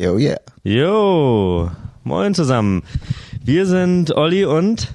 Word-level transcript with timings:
Yo, 0.00 0.16
yeah. 0.16 0.40
Jo, 0.64 1.70
moin 2.04 2.34
zusammen. 2.34 2.84
Wir 3.44 3.66
sind 3.66 4.16
Olli 4.16 4.46
und 4.46 4.94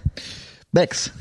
Bex. 0.71 1.11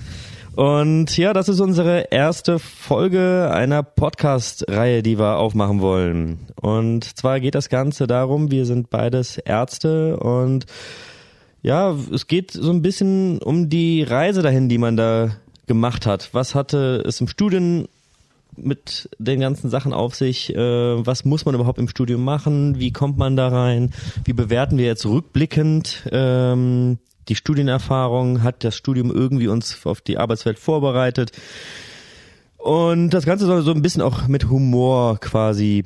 Und 0.56 1.14
ja, 1.18 1.34
das 1.34 1.50
ist 1.50 1.60
unsere 1.60 2.10
erste 2.10 2.58
Folge 2.58 3.50
einer 3.52 3.82
Podcast-Reihe, 3.82 5.02
die 5.02 5.18
wir 5.18 5.36
aufmachen 5.36 5.82
wollen. 5.82 6.46
Und 6.58 7.04
zwar 7.18 7.40
geht 7.40 7.54
das 7.54 7.68
Ganze 7.68 8.06
darum, 8.06 8.50
wir 8.50 8.64
sind 8.64 8.88
beides 8.88 9.36
Ärzte 9.36 10.16
und 10.16 10.64
ja, 11.60 11.94
es 12.10 12.26
geht 12.26 12.52
so 12.52 12.70
ein 12.70 12.80
bisschen 12.80 13.36
um 13.42 13.68
die 13.68 14.02
Reise 14.02 14.40
dahin, 14.40 14.70
die 14.70 14.78
man 14.78 14.96
da 14.96 15.36
gemacht 15.66 16.06
hat. 16.06 16.30
Was 16.32 16.54
hatte 16.54 17.04
es 17.06 17.20
im 17.20 17.28
Studium 17.28 17.84
mit 18.56 19.08
den 19.18 19.40
ganzen 19.40 19.70
Sachen 19.70 19.92
auf 19.92 20.14
sich? 20.14 20.54
Äh, 20.54 20.58
was 21.06 21.24
muss 21.24 21.44
man 21.44 21.54
überhaupt 21.54 21.78
im 21.78 21.88
Studium 21.88 22.24
machen? 22.24 22.78
Wie 22.78 22.92
kommt 22.92 23.18
man 23.18 23.36
da 23.36 23.48
rein? 23.48 23.92
Wie 24.24 24.32
bewerten 24.32 24.78
wir 24.78 24.86
jetzt 24.86 25.06
rückblickend 25.06 26.08
ähm, 26.12 26.98
die 27.28 27.36
Studienerfahrung? 27.36 28.42
Hat 28.42 28.64
das 28.64 28.76
Studium 28.76 29.10
irgendwie 29.10 29.48
uns 29.48 29.84
auf 29.86 30.00
die 30.00 30.18
Arbeitswelt 30.18 30.58
vorbereitet? 30.58 31.32
Und 32.56 33.10
das 33.10 33.26
Ganze 33.26 33.46
soll 33.46 33.62
so 33.62 33.72
ein 33.72 33.82
bisschen 33.82 34.02
auch 34.02 34.26
mit 34.28 34.48
Humor 34.48 35.18
quasi 35.20 35.84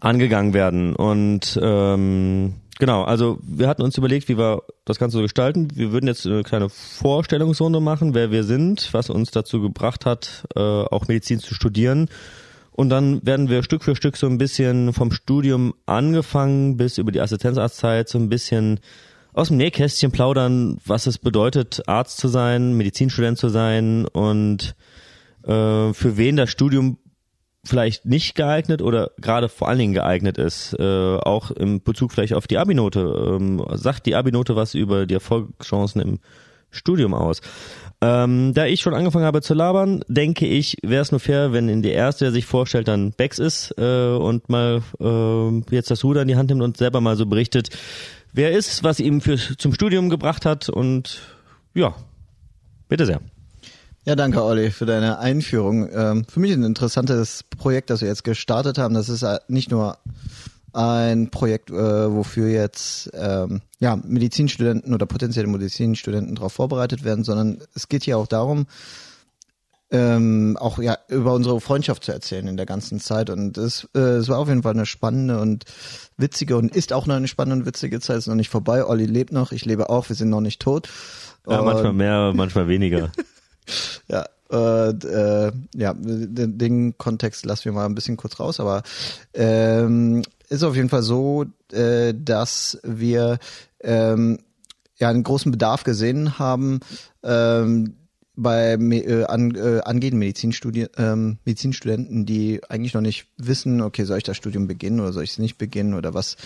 angegangen 0.00 0.54
werden. 0.54 0.94
Und 0.94 1.58
ähm, 1.62 2.54
Genau, 2.80 3.02
also 3.02 3.38
wir 3.42 3.68
hatten 3.68 3.82
uns 3.82 3.98
überlegt, 3.98 4.30
wie 4.30 4.38
wir 4.38 4.62
das 4.86 4.98
Ganze 4.98 5.18
so 5.18 5.22
gestalten. 5.22 5.68
Wir 5.74 5.92
würden 5.92 6.06
jetzt 6.06 6.24
eine 6.24 6.42
kleine 6.42 6.70
Vorstellungsrunde 6.70 7.78
machen, 7.78 8.14
wer 8.14 8.30
wir 8.30 8.42
sind, 8.42 8.88
was 8.94 9.10
uns 9.10 9.30
dazu 9.30 9.60
gebracht 9.60 10.06
hat, 10.06 10.46
äh, 10.56 10.60
auch 10.60 11.06
Medizin 11.06 11.40
zu 11.40 11.52
studieren. 11.52 12.08
Und 12.72 12.88
dann 12.88 13.24
werden 13.26 13.50
wir 13.50 13.62
Stück 13.64 13.84
für 13.84 13.94
Stück 13.94 14.16
so 14.16 14.26
ein 14.26 14.38
bisschen 14.38 14.94
vom 14.94 15.12
Studium 15.12 15.74
angefangen 15.84 16.78
bis 16.78 16.96
über 16.96 17.12
die 17.12 17.20
Assistenzarztzeit 17.20 18.08
so 18.08 18.16
ein 18.16 18.30
bisschen 18.30 18.80
aus 19.34 19.48
dem 19.48 19.58
Nähkästchen 19.58 20.10
plaudern, 20.10 20.78
was 20.86 21.06
es 21.06 21.18
bedeutet, 21.18 21.82
Arzt 21.86 22.16
zu 22.16 22.28
sein, 22.28 22.78
Medizinstudent 22.78 23.36
zu 23.36 23.50
sein 23.50 24.06
und 24.06 24.74
äh, 25.42 25.92
für 25.92 26.16
wen 26.16 26.36
das 26.36 26.48
Studium 26.48 26.96
vielleicht 27.64 28.06
nicht 28.06 28.34
geeignet 28.34 28.82
oder 28.82 29.10
gerade 29.18 29.48
vor 29.48 29.68
allen 29.68 29.78
Dingen 29.78 29.94
geeignet 29.94 30.38
ist, 30.38 30.74
äh, 30.78 31.16
auch 31.16 31.50
im 31.50 31.82
Bezug 31.82 32.12
vielleicht 32.12 32.34
auf 32.34 32.46
die 32.46 32.58
Abi-Note. 32.58 33.36
Ähm, 33.38 33.64
sagt 33.72 34.06
die 34.06 34.14
Abi-Note 34.14 34.56
was 34.56 34.74
über 34.74 35.06
die 35.06 35.14
Erfolgschancen 35.14 36.00
im 36.00 36.18
Studium 36.70 37.14
aus? 37.14 37.40
Ähm, 38.00 38.54
da 38.54 38.64
ich 38.64 38.80
schon 38.80 38.94
angefangen 38.94 39.26
habe 39.26 39.42
zu 39.42 39.52
labern, 39.52 40.02
denke 40.08 40.46
ich, 40.46 40.78
wäre 40.82 41.02
es 41.02 41.10
nur 41.10 41.20
fair, 41.20 41.52
wenn 41.52 41.68
in 41.68 41.82
der 41.82 41.92
erste, 41.92 42.24
der 42.24 42.32
sich 42.32 42.46
vorstellt, 42.46 42.88
dann 42.88 43.10
Bex 43.12 43.38
ist 43.38 43.74
äh, 43.76 44.14
und 44.14 44.48
mal 44.48 44.82
äh, 44.98 45.74
jetzt 45.74 45.90
das 45.90 46.02
Ruder 46.02 46.22
in 46.22 46.28
die 46.28 46.36
Hand 46.36 46.48
nimmt 46.48 46.62
und 46.62 46.78
selber 46.78 47.02
mal 47.02 47.16
so 47.16 47.26
berichtet, 47.26 47.68
wer 48.32 48.52
ist, 48.52 48.84
was 48.84 49.00
ihm 49.00 49.20
für, 49.20 49.36
zum 49.36 49.74
Studium 49.74 50.08
gebracht 50.08 50.46
hat 50.46 50.70
und 50.70 51.20
ja, 51.74 51.94
bitte 52.88 53.04
sehr. 53.04 53.20
Ja, 54.04 54.16
danke 54.16 54.42
Olli 54.42 54.70
für 54.70 54.86
deine 54.86 55.18
Einführung. 55.18 55.88
Ähm, 55.92 56.24
für 56.26 56.40
mich 56.40 56.52
ein 56.52 56.62
interessantes 56.62 57.44
Projekt, 57.58 57.90
das 57.90 58.00
wir 58.00 58.08
jetzt 58.08 58.24
gestartet 58.24 58.78
haben. 58.78 58.94
Das 58.94 59.10
ist 59.10 59.22
äh, 59.22 59.40
nicht 59.48 59.70
nur 59.70 59.98
ein 60.72 61.30
Projekt, 61.30 61.70
äh, 61.70 61.74
wofür 61.74 62.48
jetzt 62.48 63.10
ähm, 63.12 63.60
ja, 63.78 63.96
Medizinstudenten 63.96 64.94
oder 64.94 65.04
potenzielle 65.04 65.48
Medizinstudenten 65.48 66.36
darauf 66.36 66.54
vorbereitet 66.54 67.04
werden, 67.04 67.24
sondern 67.24 67.58
es 67.74 67.88
geht 67.88 68.04
hier 68.04 68.16
auch 68.16 68.26
darum, 68.26 68.66
ähm, 69.90 70.56
auch 70.58 70.78
ja 70.78 70.96
über 71.08 71.34
unsere 71.34 71.60
Freundschaft 71.60 72.04
zu 72.04 72.12
erzählen 72.12 72.46
in 72.46 72.56
der 72.56 72.66
ganzen 72.66 73.00
Zeit. 73.00 73.28
Und 73.28 73.58
es, 73.58 73.86
äh, 73.94 73.98
es 73.98 74.28
war 74.28 74.38
auf 74.38 74.48
jeden 74.48 74.62
Fall 74.62 74.74
eine 74.74 74.86
spannende 74.86 75.40
und 75.40 75.64
witzige 76.16 76.56
und 76.56 76.74
ist 76.74 76.94
auch 76.94 77.06
noch 77.06 77.16
eine 77.16 77.28
spannende 77.28 77.62
und 77.62 77.66
witzige 77.66 78.00
Zeit. 78.00 78.16
Es 78.16 78.24
ist 78.24 78.28
noch 78.28 78.34
nicht 78.34 78.50
vorbei. 78.50 78.86
Olli 78.86 79.04
lebt 79.04 79.32
noch, 79.32 79.52
ich 79.52 79.66
lebe 79.66 79.90
auch, 79.90 80.08
wir 80.08 80.16
sind 80.16 80.30
noch 80.30 80.40
nicht 80.40 80.62
tot. 80.62 80.88
Ja, 81.46 81.62
manchmal 81.62 81.92
mehr, 81.92 82.32
manchmal 82.34 82.68
weniger. 82.68 83.12
ja, 84.08 84.26
und, 84.50 85.04
äh, 85.04 85.52
ja, 85.76 85.94
den, 85.94 86.58
den 86.58 86.98
Kontext 86.98 87.46
lassen 87.46 87.66
wir 87.66 87.72
mal 87.72 87.86
ein 87.86 87.94
bisschen 87.94 88.16
kurz 88.16 88.40
raus, 88.40 88.58
aber 88.58 88.82
ähm, 89.32 90.22
ist 90.48 90.64
auf 90.64 90.74
jeden 90.74 90.88
Fall 90.88 91.02
so, 91.02 91.44
äh, 91.72 92.12
dass 92.16 92.80
wir 92.82 93.38
ähm, 93.80 94.40
ja 94.98 95.08
einen 95.08 95.22
großen 95.22 95.52
Bedarf 95.52 95.84
gesehen 95.84 96.40
haben 96.40 96.80
ähm, 97.22 97.94
bei 98.34 98.72
äh, 98.72 99.24
an, 99.24 99.54
äh, 99.54 99.80
angehenden 99.84 100.18
Medizinstudien, 100.18 100.88
ähm, 100.96 101.38
Medizinstudenten, 101.44 102.26
die 102.26 102.60
eigentlich 102.68 102.94
noch 102.94 103.02
nicht 103.02 103.26
wissen, 103.36 103.80
okay, 103.80 104.04
soll 104.04 104.18
ich 104.18 104.24
das 104.24 104.36
Studium 104.36 104.66
beginnen 104.66 104.98
oder 104.98 105.12
soll 105.12 105.22
ich 105.22 105.30
es 105.30 105.38
nicht 105.38 105.58
beginnen 105.58 105.94
oder 105.94 106.12
was 106.12 106.36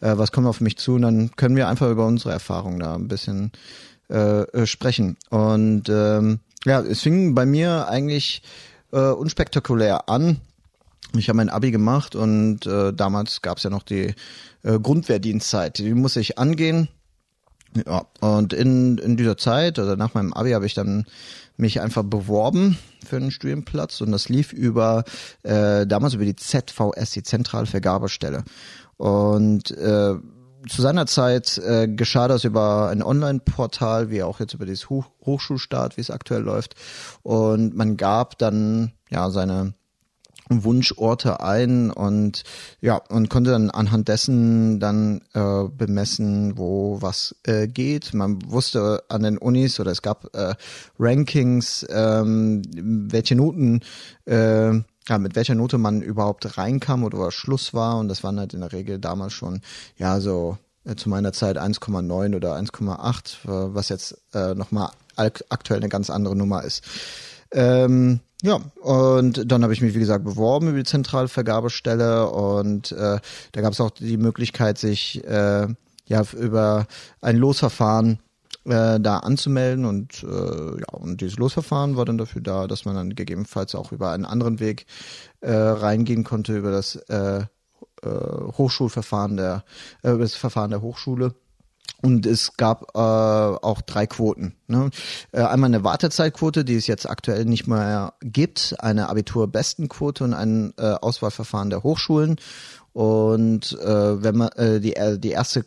äh, 0.00 0.16
was 0.16 0.32
kommt 0.32 0.46
auf 0.46 0.62
mich 0.62 0.78
zu? 0.78 0.94
Und 0.94 1.02
dann 1.02 1.30
können 1.36 1.56
wir 1.56 1.68
einfach 1.68 1.90
über 1.90 2.06
unsere 2.06 2.32
Erfahrungen 2.32 2.80
da 2.80 2.94
ein 2.94 3.08
bisschen 3.08 3.52
äh, 4.08 4.42
äh 4.42 4.66
sprechen 4.66 5.16
und 5.28 5.90
ähm, 5.90 6.40
ja, 6.64 6.80
es 6.80 7.00
fing 7.00 7.34
bei 7.34 7.46
mir 7.46 7.88
eigentlich 7.88 8.42
äh, 8.92 8.98
unspektakulär 8.98 10.08
an. 10.08 10.40
Ich 11.16 11.28
habe 11.28 11.38
mein 11.38 11.48
Abi 11.48 11.70
gemacht 11.70 12.14
und 12.14 12.66
äh, 12.66 12.92
damals 12.92 13.42
gab 13.42 13.58
es 13.58 13.64
ja 13.64 13.70
noch 13.70 13.82
die 13.82 14.14
äh, 14.62 14.78
Grundwehrdienstzeit. 14.78 15.78
Die 15.78 15.94
muss 15.94 16.16
ich 16.16 16.38
angehen. 16.38 16.88
Ja, 17.86 18.06
und 18.20 18.52
in, 18.52 18.98
in 18.98 19.16
dieser 19.16 19.36
Zeit, 19.36 19.78
also 19.78 19.94
nach 19.94 20.14
meinem 20.14 20.32
Abi, 20.32 20.50
habe 20.52 20.66
ich 20.66 20.74
dann 20.74 21.06
mich 21.56 21.80
einfach 21.80 22.02
beworben 22.02 22.78
für 23.06 23.16
einen 23.16 23.30
Studienplatz 23.30 24.00
und 24.00 24.10
das 24.12 24.28
lief 24.28 24.52
über 24.52 25.04
äh, 25.42 25.86
damals 25.86 26.14
über 26.14 26.24
die 26.24 26.36
ZVS, 26.36 27.12
die 27.12 27.22
Zentralvergabestelle. 27.22 28.44
Und 28.96 29.70
äh, 29.70 30.14
zu 30.68 30.82
seiner 30.82 31.06
Zeit 31.06 31.58
äh, 31.58 31.88
geschah 31.88 32.28
das 32.28 32.44
über 32.44 32.88
ein 32.88 33.02
Online-Portal, 33.02 34.10
wie 34.10 34.22
auch 34.22 34.40
jetzt 34.40 34.54
über 34.54 34.66
dieses 34.66 34.90
Hoch 34.90 35.06
Hochschulstart, 35.24 35.96
wie 35.96 36.00
es 36.00 36.10
aktuell 36.10 36.42
läuft. 36.42 36.74
Und 37.22 37.76
man 37.76 37.96
gab 37.96 38.38
dann 38.38 38.92
ja 39.10 39.30
seine 39.30 39.74
Wunschorte 40.50 41.40
ein 41.40 41.90
und 41.90 42.42
ja 42.80 42.96
und 42.96 43.30
konnte 43.30 43.52
dann 43.52 43.70
anhand 43.70 44.08
dessen 44.08 44.80
dann 44.80 45.22
äh, 45.32 45.68
bemessen, 45.68 46.58
wo 46.58 47.00
was 47.00 47.36
äh, 47.44 47.68
geht. 47.68 48.12
Man 48.14 48.38
wusste 48.50 49.04
an 49.08 49.22
den 49.22 49.38
Unis 49.38 49.78
oder 49.78 49.92
es 49.92 50.02
gab 50.02 50.34
äh, 50.34 50.54
Rankings, 50.98 51.86
ähm, 51.88 52.62
welche 52.74 53.36
Noten 53.36 53.80
äh, 54.24 54.80
ja, 55.08 55.18
mit 55.18 55.34
welcher 55.36 55.54
Note 55.54 55.78
man 55.78 56.02
überhaupt 56.02 56.58
reinkam 56.58 57.04
oder 57.04 57.30
Schluss 57.30 57.74
war. 57.74 57.98
Und 57.98 58.08
das 58.08 58.22
waren 58.22 58.38
halt 58.38 58.54
in 58.54 58.60
der 58.60 58.72
Regel 58.72 58.98
damals 58.98 59.32
schon, 59.32 59.60
ja, 59.96 60.20
so 60.20 60.58
äh, 60.84 60.94
zu 60.94 61.08
meiner 61.08 61.32
Zeit 61.32 61.58
1,9 61.58 62.36
oder 62.36 62.56
1,8, 62.56 63.44
äh, 63.44 63.74
was 63.74 63.88
jetzt 63.88 64.20
äh, 64.34 64.54
nochmal 64.54 64.90
aktuell 65.16 65.80
eine 65.80 65.88
ganz 65.88 66.08
andere 66.08 66.34
Nummer 66.36 66.64
ist. 66.64 66.82
Ähm, 67.52 68.20
ja, 68.42 68.58
und 68.80 69.50
dann 69.50 69.62
habe 69.62 69.74
ich 69.74 69.82
mich, 69.82 69.94
wie 69.94 69.98
gesagt, 69.98 70.24
beworben 70.24 70.68
über 70.68 70.78
die 70.78 70.84
Zentralvergabestelle 70.84 72.30
und 72.30 72.92
äh, 72.92 73.18
da 73.52 73.60
gab 73.60 73.72
es 73.72 73.80
auch 73.80 73.90
die 73.90 74.16
Möglichkeit, 74.16 74.78
sich 74.78 75.22
äh, 75.24 75.66
ja 76.06 76.22
über 76.32 76.86
ein 77.20 77.36
Losverfahren 77.36 78.18
äh, 78.64 79.00
da 79.00 79.18
anzumelden 79.18 79.84
und 79.84 80.22
äh, 80.22 80.26
ja 80.80 80.88
und 80.92 81.20
dieses 81.20 81.38
Losverfahren 81.38 81.96
war 81.96 82.04
dann 82.04 82.18
dafür 82.18 82.42
da, 82.42 82.66
dass 82.66 82.84
man 82.84 82.94
dann 82.94 83.14
gegebenenfalls 83.14 83.74
auch 83.74 83.92
über 83.92 84.10
einen 84.12 84.24
anderen 84.24 84.60
Weg 84.60 84.86
äh, 85.40 85.52
reingehen 85.52 86.24
konnte 86.24 86.56
über 86.56 86.70
das 86.70 86.96
äh, 86.96 87.44
äh, 88.02 88.08
Hochschulverfahren 88.08 89.36
der 89.36 89.64
äh, 90.02 90.16
das 90.16 90.34
Verfahren 90.34 90.70
der 90.70 90.82
Hochschule. 90.82 91.34
Und 92.02 92.24
es 92.24 92.56
gab 92.56 92.94
äh, 92.94 92.98
auch 92.98 93.82
drei 93.82 94.06
Quoten. 94.06 94.54
Ne? 94.68 94.90
Äh, 95.32 95.42
einmal 95.42 95.68
eine 95.68 95.84
Wartezeitquote, 95.84 96.64
die 96.64 96.76
es 96.76 96.86
jetzt 96.86 97.08
aktuell 97.08 97.44
nicht 97.44 97.66
mehr 97.66 98.14
gibt, 98.22 98.76
eine 98.78 99.08
Abiturbestenquote 99.10 100.24
und 100.24 100.32
ein 100.32 100.72
äh, 100.78 100.92
Auswahlverfahren 100.92 101.68
der 101.68 101.82
Hochschulen. 101.82 102.36
Und 102.92 103.78
äh, 103.80 104.22
wenn 104.22 104.36
man 104.36 104.48
äh, 104.52 104.80
die, 104.80 104.96
äh, 104.96 105.18
die 105.18 105.30
erste 105.30 105.66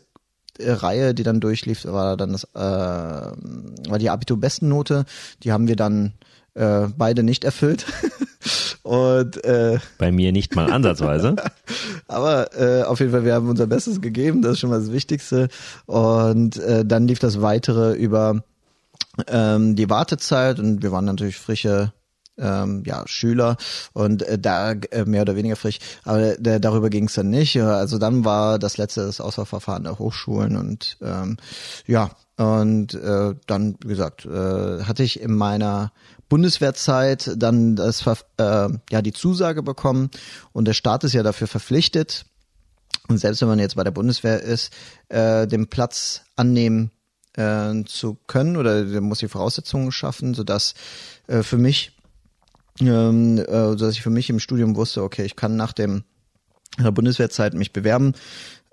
Reihe, 0.60 1.14
die 1.14 1.22
dann 1.22 1.40
durchlief, 1.40 1.84
war 1.84 2.16
dann 2.16 2.32
das, 2.32 2.44
äh, 2.54 2.58
war 2.58 3.98
die 3.98 4.10
Abitur-Bestennote. 4.10 5.04
Die 5.42 5.52
haben 5.52 5.68
wir 5.68 5.76
dann 5.76 6.12
äh, 6.54 6.88
beide 6.96 7.22
nicht 7.22 7.44
erfüllt. 7.44 7.86
Und 8.82 9.42
äh, 9.44 9.78
bei 9.98 10.12
mir 10.12 10.30
nicht 10.30 10.54
mal 10.54 10.70
ansatzweise. 10.70 11.36
aber 12.08 12.54
äh, 12.58 12.82
auf 12.82 13.00
jeden 13.00 13.12
Fall, 13.12 13.24
wir 13.24 13.34
haben 13.34 13.48
unser 13.48 13.66
Bestes 13.66 14.00
gegeben, 14.00 14.42
das 14.42 14.52
ist 14.52 14.60
schon 14.60 14.70
mal 14.70 14.80
das 14.80 14.92
Wichtigste. 14.92 15.48
Und 15.86 16.58
äh, 16.58 16.84
dann 16.84 17.08
lief 17.08 17.18
das 17.18 17.40
weitere 17.40 17.94
über 17.94 18.44
ähm, 19.28 19.76
die 19.76 19.88
Wartezeit 19.88 20.58
und 20.58 20.82
wir 20.82 20.92
waren 20.92 21.04
natürlich 21.04 21.38
frische 21.38 21.92
ähm, 22.38 22.82
ja, 22.86 23.04
Schüler 23.06 23.56
und 23.92 24.22
äh, 24.22 24.38
da 24.38 24.72
äh, 24.72 25.04
mehr 25.04 25.22
oder 25.22 25.36
weniger 25.36 25.56
frisch, 25.56 25.78
aber 26.04 26.38
äh, 26.38 26.60
darüber 26.60 26.90
ging 26.90 27.06
es 27.06 27.14
dann 27.14 27.30
nicht. 27.30 27.60
Also 27.60 27.98
dann 27.98 28.24
war 28.24 28.58
das 28.58 28.76
letzte 28.76 29.06
das 29.06 29.20
Auswahlverfahren 29.20 29.84
der 29.84 29.98
Hochschulen 29.98 30.56
und 30.56 30.96
ähm, 31.00 31.36
ja, 31.86 32.10
und 32.36 32.94
äh, 32.94 33.34
dann, 33.46 33.76
wie 33.84 33.88
gesagt, 33.88 34.26
äh, 34.26 34.82
hatte 34.82 35.04
ich 35.04 35.20
in 35.20 35.34
meiner 35.34 35.92
Bundeswehrzeit 36.28 37.30
dann 37.36 37.76
das 37.76 38.04
äh, 38.06 38.68
ja 38.90 39.02
die 39.02 39.12
Zusage 39.12 39.62
bekommen 39.62 40.10
und 40.52 40.66
der 40.66 40.72
Staat 40.72 41.04
ist 41.04 41.12
ja 41.12 41.22
dafür 41.22 41.46
verpflichtet, 41.46 42.26
Und 43.08 43.18
selbst 43.18 43.40
wenn 43.42 43.48
man 43.48 43.58
jetzt 43.58 43.76
bei 43.76 43.84
der 43.84 43.90
Bundeswehr 43.90 44.40
ist, 44.42 44.72
äh, 45.08 45.46
den 45.46 45.68
Platz 45.68 46.22
annehmen 46.36 46.90
äh, 47.36 47.84
zu 47.84 48.16
können 48.26 48.56
oder 48.56 48.84
der 48.84 49.00
muss 49.00 49.18
die 49.18 49.28
Voraussetzungen 49.28 49.92
schaffen, 49.92 50.34
sodass 50.34 50.74
äh, 51.26 51.42
für 51.42 51.58
mich, 51.58 51.92
ähm, 52.80 53.38
äh, 53.38 53.76
dass 53.76 53.92
ich 53.92 54.02
für 54.02 54.10
mich 54.10 54.30
im 54.30 54.40
Studium 54.40 54.76
wusste, 54.76 55.02
okay, 55.02 55.24
ich 55.24 55.36
kann 55.36 55.56
nach 55.56 55.72
dem 55.72 56.04
der 56.78 56.90
Bundeswehrzeit 56.90 57.54
mich 57.54 57.72
bewerben, 57.72 58.14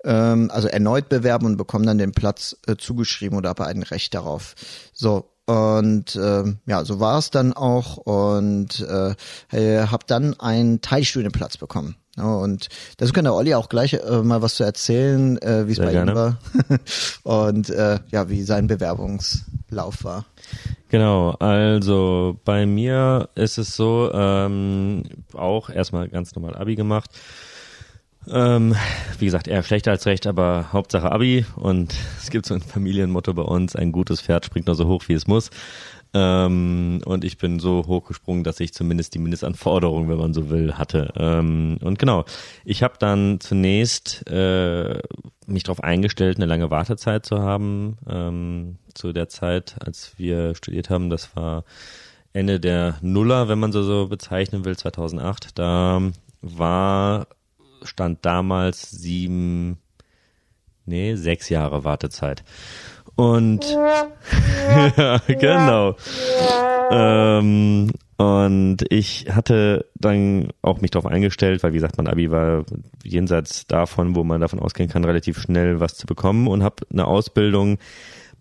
ähm, 0.04 0.50
also 0.52 0.68
erneut 0.68 1.08
bewerben 1.08 1.46
und 1.46 1.56
bekomme 1.56 1.86
dann 1.86 1.98
den 1.98 2.12
Platz 2.12 2.56
äh, 2.66 2.76
zugeschrieben 2.76 3.38
oder 3.38 3.50
habe 3.50 3.66
ein 3.66 3.82
Recht 3.82 4.14
darauf. 4.14 4.54
So, 4.92 5.30
und 5.46 6.16
äh, 6.16 6.44
ja, 6.66 6.84
so 6.84 7.00
war 7.00 7.18
es 7.18 7.30
dann 7.30 7.52
auch 7.52 7.96
und 7.96 8.80
äh, 8.80 9.14
habe 9.86 10.04
dann 10.06 10.38
einen 10.38 10.80
Teilstudienplatz 10.80 11.56
bekommen. 11.56 11.96
Ja, 12.16 12.34
und 12.34 12.68
dazu 12.98 13.12
kann 13.12 13.24
der 13.24 13.34
Olli 13.34 13.54
auch 13.54 13.70
gleich 13.70 13.94
äh, 13.94 14.22
mal 14.22 14.42
was 14.42 14.56
zu 14.56 14.64
erzählen, 14.64 15.40
äh, 15.40 15.66
wie 15.66 15.72
es 15.72 15.78
bei 15.78 15.92
gerne. 15.92 16.12
ihm 16.12 16.14
war 16.14 16.38
und 17.48 17.70
äh, 17.70 18.00
ja, 18.10 18.28
wie 18.28 18.42
sein 18.42 18.66
Bewerbungslauf 18.66 20.04
war. 20.04 20.26
Genau, 20.90 21.30
also 21.30 22.38
bei 22.44 22.66
mir 22.66 23.30
ist 23.34 23.56
es 23.56 23.74
so, 23.74 24.10
ähm, 24.12 25.04
auch 25.32 25.70
erstmal 25.70 26.08
ganz 26.10 26.34
normal 26.34 26.54
Abi 26.54 26.74
gemacht. 26.74 27.10
Ähm, 28.30 28.76
wie 29.18 29.24
gesagt, 29.24 29.48
eher 29.48 29.62
schlechter 29.62 29.90
als 29.90 30.04
recht, 30.06 30.26
aber 30.26 30.72
Hauptsache 30.72 31.10
Abi 31.10 31.46
und 31.56 31.94
es 32.22 32.28
gibt 32.28 32.44
so 32.44 32.52
ein 32.52 32.60
Familienmotto 32.60 33.32
bei 33.32 33.42
uns, 33.42 33.74
ein 33.74 33.90
gutes 33.90 34.20
Pferd 34.20 34.44
springt 34.44 34.66
nur 34.66 34.76
so 34.76 34.86
hoch, 34.86 35.04
wie 35.08 35.14
es 35.14 35.26
muss. 35.26 35.50
Ähm, 36.14 37.00
und 37.04 37.24
ich 37.24 37.38
bin 37.38 37.58
so 37.58 37.86
hochgesprungen, 37.86 38.44
dass 38.44 38.60
ich 38.60 38.74
zumindest 38.74 39.14
die 39.14 39.18
Mindestanforderungen, 39.18 40.08
wenn 40.08 40.18
man 40.18 40.34
so 40.34 40.50
will, 40.50 40.74
hatte. 40.74 41.12
Ähm, 41.16 41.78
und 41.82 41.98
genau, 41.98 42.24
ich 42.64 42.82
habe 42.82 42.94
dann 42.98 43.40
zunächst 43.40 44.26
äh, 44.28 45.00
mich 45.46 45.62
darauf 45.62 45.82
eingestellt, 45.82 46.36
eine 46.36 46.46
lange 46.46 46.70
Wartezeit 46.70 47.24
zu 47.24 47.40
haben. 47.40 47.96
Ähm, 48.08 48.78
zu 48.94 49.12
der 49.12 49.28
Zeit, 49.28 49.76
als 49.80 50.12
wir 50.18 50.54
studiert 50.54 50.90
haben, 50.90 51.08
das 51.08 51.34
war 51.34 51.64
Ende 52.34 52.60
der 52.60 52.98
Nuller, 53.00 53.48
wenn 53.48 53.58
man 53.58 53.72
so, 53.72 53.82
so 53.82 54.08
bezeichnen 54.08 54.64
will, 54.64 54.76
2008. 54.76 55.58
Da 55.58 56.02
war, 56.42 57.26
stand 57.84 58.24
damals 58.24 58.90
sieben, 58.90 59.78
nee, 60.84 61.14
sechs 61.14 61.48
Jahre 61.48 61.84
Wartezeit. 61.84 62.44
Und 63.22 63.64
ja, 64.96 65.18
genau. 65.28 65.94
Ähm, 66.90 67.92
und 68.16 68.78
ich 68.90 69.26
hatte 69.30 69.86
dann 69.94 70.48
auch 70.60 70.80
mich 70.80 70.90
darauf 70.90 71.06
eingestellt, 71.06 71.62
weil 71.62 71.70
wie 71.70 71.76
gesagt, 71.76 71.98
mein 71.98 72.08
Abi 72.08 72.32
war 72.32 72.64
jenseits 73.04 73.68
davon, 73.68 74.16
wo 74.16 74.24
man 74.24 74.40
davon 74.40 74.58
ausgehen 74.58 74.90
kann, 74.90 75.04
relativ 75.04 75.38
schnell 75.40 75.78
was 75.78 75.94
zu 75.94 76.06
bekommen 76.06 76.48
und 76.48 76.64
habe 76.64 76.84
eine 76.92 77.06
Ausbildung 77.06 77.78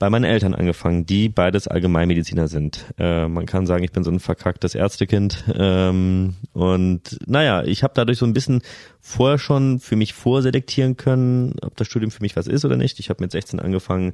bei 0.02 0.10
meinen 0.10 0.24
Eltern 0.24 0.56
angefangen, 0.56 1.06
die 1.06 1.30
beides 1.30 1.68
Allgemeinmediziner 1.68 2.48
sind. 2.48 2.86
Äh, 2.98 3.28
man 3.28 3.46
kann 3.46 3.68
sagen, 3.68 3.84
ich 3.84 3.92
bin 3.92 4.04
so 4.04 4.10
ein 4.10 4.20
verkacktes 4.20 4.74
Ärztekind. 4.74 5.44
Ähm, 5.54 6.38
und 6.54 7.20
naja, 7.28 7.62
ich 7.64 7.84
habe 7.84 7.94
dadurch 7.96 8.18
so 8.18 8.26
ein 8.26 8.34
bisschen 8.34 8.64
vorher 9.00 9.38
schon 9.38 9.80
für 9.80 9.96
mich 9.96 10.14
vorselektieren 10.14 10.98
können, 10.98 11.54
ob 11.62 11.78
das 11.78 11.86
Studium 11.86 12.10
für 12.10 12.24
mich 12.24 12.36
was 12.36 12.48
ist 12.48 12.66
oder 12.66 12.78
nicht. 12.78 13.00
Ich 13.00 13.12
habe 13.12 13.22
mit 13.22 13.32
16 13.32 13.60
angefangen, 13.60 14.14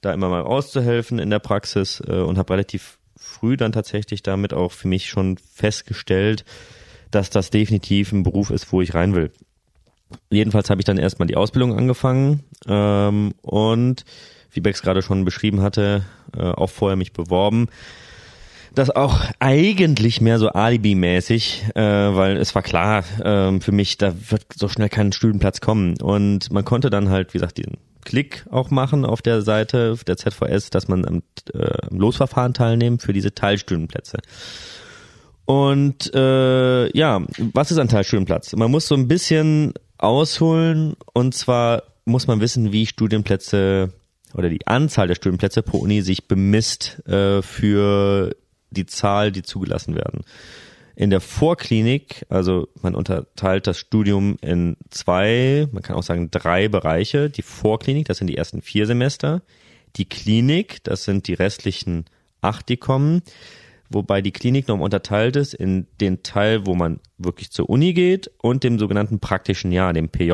da 0.00 0.12
immer 0.12 0.28
mal 0.28 0.42
auszuhelfen 0.42 1.20
in 1.20 1.30
der 1.30 1.38
Praxis 1.38 2.02
äh, 2.04 2.14
und 2.14 2.36
habe 2.36 2.54
relativ 2.54 2.98
früh 3.16 3.56
dann 3.56 3.70
tatsächlich 3.70 4.24
damit 4.24 4.52
auch 4.52 4.72
für 4.72 4.88
mich 4.88 5.08
schon 5.08 5.38
festgestellt, 5.38 6.44
dass 7.12 7.30
das 7.30 7.50
definitiv 7.50 8.10
ein 8.10 8.24
Beruf 8.24 8.50
ist, 8.50 8.72
wo 8.72 8.82
ich 8.82 8.92
rein 8.92 9.14
will. 9.14 9.30
Jedenfalls 10.30 10.68
habe 10.68 10.80
ich 10.80 10.84
dann 10.84 10.98
erstmal 10.98 11.28
die 11.28 11.36
Ausbildung 11.36 11.78
angefangen 11.78 12.42
ähm, 12.66 13.34
und 13.42 14.04
wie 14.50 14.60
Bex 14.60 14.82
gerade 14.82 15.02
schon 15.02 15.24
beschrieben 15.24 15.62
hatte, 15.62 16.04
äh, 16.36 16.42
auch 16.42 16.70
vorher 16.70 16.96
mich 16.96 17.12
beworben. 17.12 17.68
Das 18.74 18.90
auch 18.90 19.20
eigentlich 19.38 20.20
mehr 20.20 20.38
so 20.38 20.50
Alibi-mäßig, 20.50 21.64
äh, 21.74 21.80
weil 21.80 22.36
es 22.36 22.54
war 22.54 22.62
klar 22.62 23.04
äh, 23.18 23.60
für 23.60 23.72
mich, 23.72 23.98
da 23.98 24.14
wird 24.30 24.46
so 24.54 24.68
schnell 24.68 24.88
kein 24.88 25.12
Studienplatz 25.12 25.60
kommen. 25.60 26.00
Und 26.00 26.52
man 26.52 26.64
konnte 26.64 26.90
dann 26.90 27.08
halt, 27.08 27.34
wie 27.34 27.38
gesagt, 27.38 27.58
diesen 27.58 27.78
Klick 28.04 28.46
auch 28.50 28.70
machen 28.70 29.04
auf 29.04 29.22
der 29.22 29.42
Seite 29.42 29.96
der 30.06 30.16
ZVS, 30.16 30.70
dass 30.70 30.88
man 30.88 31.04
am, 31.06 31.22
äh, 31.52 31.88
am 31.90 31.98
Losverfahren 31.98 32.54
teilnehmen 32.54 32.98
für 32.98 33.12
diese 33.12 33.34
Teilstudienplätze. 33.34 34.18
Und 35.44 36.14
äh, 36.14 36.96
ja, 36.96 37.22
was 37.54 37.70
ist 37.70 37.78
ein 37.78 37.88
Teilstudienplatz? 37.88 38.54
Man 38.54 38.70
muss 38.70 38.86
so 38.86 38.94
ein 38.94 39.08
bisschen 39.08 39.72
ausholen 39.96 40.94
und 41.14 41.34
zwar 41.34 41.82
muss 42.04 42.26
man 42.26 42.40
wissen, 42.40 42.72
wie 42.72 42.86
Studienplätze 42.86 43.92
oder 44.34 44.48
die 44.48 44.66
Anzahl 44.66 45.08
der 45.08 45.14
Studienplätze 45.14 45.62
pro 45.62 45.78
Uni 45.78 46.02
sich 46.02 46.28
bemisst 46.28 47.06
äh, 47.06 47.42
für 47.42 48.34
die 48.70 48.86
Zahl, 48.86 49.32
die 49.32 49.42
zugelassen 49.42 49.94
werden. 49.94 50.24
In 50.94 51.10
der 51.10 51.20
Vorklinik, 51.20 52.26
also 52.28 52.68
man 52.82 52.94
unterteilt 52.94 53.66
das 53.66 53.78
Studium 53.78 54.36
in 54.40 54.76
zwei, 54.90 55.68
man 55.70 55.82
kann 55.82 55.96
auch 55.96 56.02
sagen 56.02 56.30
drei 56.30 56.68
Bereiche. 56.68 57.30
Die 57.30 57.42
Vorklinik, 57.42 58.06
das 58.08 58.18
sind 58.18 58.26
die 58.26 58.36
ersten 58.36 58.62
vier 58.62 58.86
Semester. 58.86 59.42
Die 59.96 60.08
Klinik, 60.08 60.82
das 60.82 61.04
sind 61.04 61.28
die 61.28 61.34
restlichen 61.34 62.06
acht, 62.40 62.68
die 62.68 62.76
kommen. 62.76 63.22
Wobei 63.90 64.20
die 64.20 64.32
Klinik 64.32 64.68
noch 64.68 64.80
unterteilt 64.80 65.36
ist 65.36 65.54
in 65.54 65.86
den 66.00 66.22
Teil, 66.22 66.66
wo 66.66 66.74
man 66.74 67.00
wirklich 67.16 67.50
zur 67.52 67.70
Uni 67.70 67.94
geht 67.94 68.30
und 68.42 68.64
dem 68.64 68.78
sogenannten 68.78 69.18
praktischen 69.18 69.72
Jahr, 69.72 69.92
dem 69.92 70.10
PJ. 70.10 70.32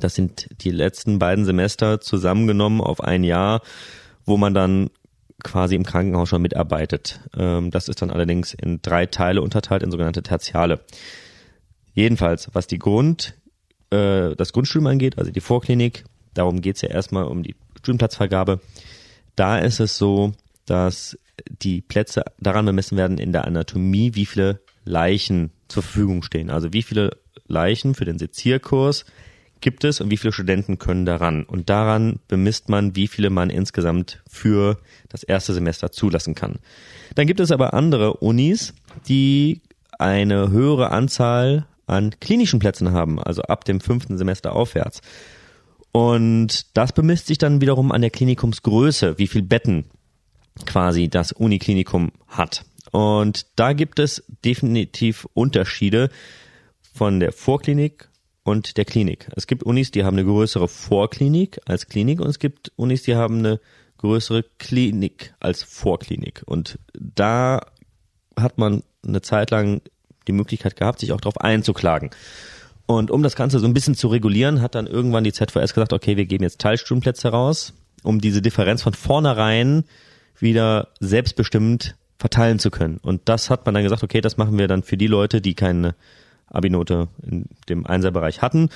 Das 0.00 0.14
sind 0.14 0.48
die 0.62 0.70
letzten 0.70 1.18
beiden 1.18 1.44
Semester 1.44 2.00
zusammengenommen 2.00 2.80
auf 2.80 3.00
ein 3.00 3.24
Jahr, 3.24 3.62
wo 4.24 4.36
man 4.36 4.54
dann 4.54 4.90
quasi 5.42 5.74
im 5.74 5.84
Krankenhaus 5.84 6.28
schon 6.28 6.42
mitarbeitet. 6.42 7.20
Ähm, 7.36 7.70
das 7.70 7.88
ist 7.88 8.02
dann 8.02 8.10
allerdings 8.10 8.54
in 8.54 8.80
drei 8.82 9.06
Teile 9.06 9.42
unterteilt, 9.42 9.82
in 9.82 9.90
sogenannte 9.90 10.22
Tertiale. 10.22 10.80
Jedenfalls, 11.94 12.48
was 12.52 12.66
die 12.66 12.78
Grund, 12.78 13.34
äh, 13.90 14.34
das 14.36 14.52
Grundstudium 14.52 14.86
angeht, 14.86 15.18
also 15.18 15.30
die 15.30 15.40
Vorklinik, 15.40 16.04
darum 16.34 16.60
geht's 16.60 16.82
ja 16.82 16.88
erstmal 16.88 17.24
um 17.24 17.42
die 17.42 17.56
Studienplatzvergabe. 17.78 18.60
Da 19.36 19.58
ist 19.58 19.80
es 19.80 19.98
so, 19.98 20.32
dass 20.66 21.18
die 21.48 21.80
Plätze 21.80 22.24
daran 22.38 22.66
bemessen 22.66 22.96
werden 22.96 23.18
in 23.18 23.32
der 23.32 23.44
Anatomie, 23.44 24.14
wie 24.14 24.26
viele 24.26 24.60
Leichen 24.84 25.50
zur 25.68 25.82
Verfügung 25.82 26.22
stehen. 26.22 26.50
Also 26.50 26.72
wie 26.72 26.82
viele 26.82 27.18
Leichen 27.46 27.94
für 27.94 28.04
den 28.04 28.18
Sezierkurs 28.18 29.04
gibt 29.62 29.84
es 29.84 30.00
und 30.00 30.10
wie 30.10 30.16
viele 30.16 30.32
Studenten 30.32 30.78
können 30.78 31.06
daran. 31.06 31.44
Und 31.44 31.70
daran 31.70 32.18
bemisst 32.28 32.68
man, 32.68 32.94
wie 32.94 33.08
viele 33.08 33.30
man 33.30 33.48
insgesamt 33.48 34.22
für 34.28 34.78
das 35.08 35.22
erste 35.22 35.54
Semester 35.54 35.90
zulassen 35.90 36.34
kann. 36.34 36.58
Dann 37.14 37.26
gibt 37.26 37.40
es 37.40 37.50
aber 37.50 37.72
andere 37.74 38.14
Unis, 38.14 38.74
die 39.08 39.62
eine 39.98 40.50
höhere 40.50 40.90
Anzahl 40.90 41.66
an 41.86 42.14
klinischen 42.20 42.58
Plätzen 42.58 42.92
haben, 42.92 43.20
also 43.20 43.42
ab 43.42 43.64
dem 43.64 43.80
fünften 43.80 44.18
Semester 44.18 44.54
aufwärts. 44.54 45.00
Und 45.92 46.76
das 46.76 46.92
bemisst 46.92 47.26
sich 47.26 47.38
dann 47.38 47.60
wiederum 47.60 47.92
an 47.92 48.00
der 48.00 48.10
Klinikumsgröße, 48.10 49.18
wie 49.18 49.26
viel 49.26 49.42
Betten 49.42 49.84
quasi 50.66 51.08
das 51.08 51.32
Uniklinikum 51.32 52.12
hat. 52.28 52.64
Und 52.90 53.46
da 53.56 53.72
gibt 53.72 53.98
es 53.98 54.24
definitiv 54.44 55.26
Unterschiede 55.34 56.10
von 56.94 57.20
der 57.20 57.32
Vorklinik 57.32 58.08
und 58.44 58.76
der 58.76 58.84
Klinik. 58.84 59.28
Es 59.36 59.46
gibt 59.46 59.62
Unis, 59.62 59.90
die 59.90 60.04
haben 60.04 60.16
eine 60.16 60.26
größere 60.26 60.68
Vorklinik 60.68 61.60
als 61.66 61.86
Klinik 61.86 62.20
und 62.20 62.28
es 62.28 62.38
gibt 62.38 62.72
Unis, 62.76 63.02
die 63.02 63.14
haben 63.14 63.38
eine 63.38 63.60
größere 63.98 64.44
Klinik 64.58 65.34
als 65.40 65.62
Vorklinik. 65.62 66.42
Und 66.44 66.78
da 66.92 67.60
hat 68.36 68.58
man 68.58 68.82
eine 69.06 69.22
Zeit 69.22 69.50
lang 69.50 69.80
die 70.26 70.32
Möglichkeit 70.32 70.76
gehabt, 70.76 71.00
sich 71.00 71.12
auch 71.12 71.20
darauf 71.20 71.40
einzuklagen. 71.40 72.10
Und 72.86 73.10
um 73.10 73.22
das 73.22 73.36
Ganze 73.36 73.58
so 73.58 73.66
ein 73.66 73.74
bisschen 73.74 73.94
zu 73.94 74.08
regulieren, 74.08 74.60
hat 74.60 74.74
dann 74.74 74.86
irgendwann 74.86 75.24
die 75.24 75.32
ZVS 75.32 75.74
gesagt, 75.74 75.92
okay, 75.92 76.16
wir 76.16 76.26
geben 76.26 76.44
jetzt 76.44 76.60
Teilstundenplätze 76.60 77.28
raus, 77.28 77.74
um 78.02 78.20
diese 78.20 78.42
Differenz 78.42 78.82
von 78.82 78.94
vornherein 78.94 79.84
wieder 80.38 80.88
selbstbestimmt 81.00 81.96
verteilen 82.18 82.58
zu 82.58 82.70
können. 82.70 82.98
Und 82.98 83.22
das 83.26 83.50
hat 83.50 83.66
man 83.66 83.74
dann 83.74 83.84
gesagt, 83.84 84.02
okay, 84.02 84.20
das 84.20 84.36
machen 84.36 84.58
wir 84.58 84.68
dann 84.68 84.82
für 84.82 84.96
die 84.96 85.06
Leute, 85.06 85.40
die 85.40 85.54
keine 85.54 85.94
Abi-Note 86.52 87.08
in 87.22 87.46
dem 87.68 87.86
Einserbereich 87.86 88.42
hatten. 88.42 88.68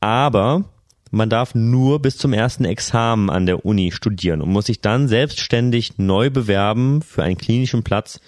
Aber 0.00 0.64
man 1.10 1.30
darf 1.30 1.54
nur 1.54 2.00
bis 2.00 2.18
zum 2.18 2.32
ersten 2.32 2.64
Examen 2.64 3.30
an 3.30 3.46
der 3.46 3.64
Uni 3.64 3.92
studieren 3.92 4.42
und 4.42 4.50
muss 4.50 4.66
sich 4.66 4.80
dann 4.80 5.08
selbstständig 5.08 5.98
neu 5.98 6.30
bewerben 6.30 7.02
für 7.02 7.22
einen 7.22 7.38
klinischen 7.38 7.84
Platz, 7.84 8.20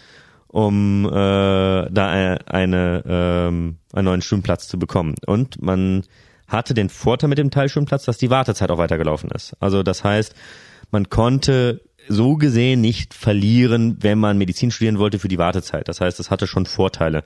um 0.46 1.04
äh, 1.06 1.10
da 1.10 2.40
eine, 2.46 3.04
ähm, 3.06 3.76
einen 3.92 4.04
neuen 4.04 4.22
Studienplatz 4.22 4.68
zu 4.68 4.78
bekommen. 4.78 5.14
Und 5.26 5.60
man 5.60 6.04
hatte 6.46 6.72
den 6.72 6.88
Vorteil 6.88 7.28
mit 7.28 7.38
dem 7.38 7.50
Teilstudienplatz, 7.50 8.04
dass 8.04 8.16
die 8.16 8.30
Wartezeit 8.30 8.70
auch 8.70 8.78
weitergelaufen 8.78 9.30
ist. 9.30 9.54
Also 9.60 9.82
das 9.82 10.02
heißt, 10.02 10.34
man 10.90 11.10
konnte 11.10 11.82
so 12.08 12.36
gesehen 12.36 12.80
nicht 12.80 13.12
verlieren, 13.12 13.98
wenn 14.00 14.18
man 14.18 14.38
Medizin 14.38 14.70
studieren 14.70 14.98
wollte 14.98 15.18
für 15.18 15.28
die 15.28 15.38
Wartezeit. 15.38 15.88
Das 15.88 16.00
heißt, 16.00 16.18
es 16.20 16.30
hatte 16.30 16.46
schon 16.46 16.64
Vorteile. 16.64 17.22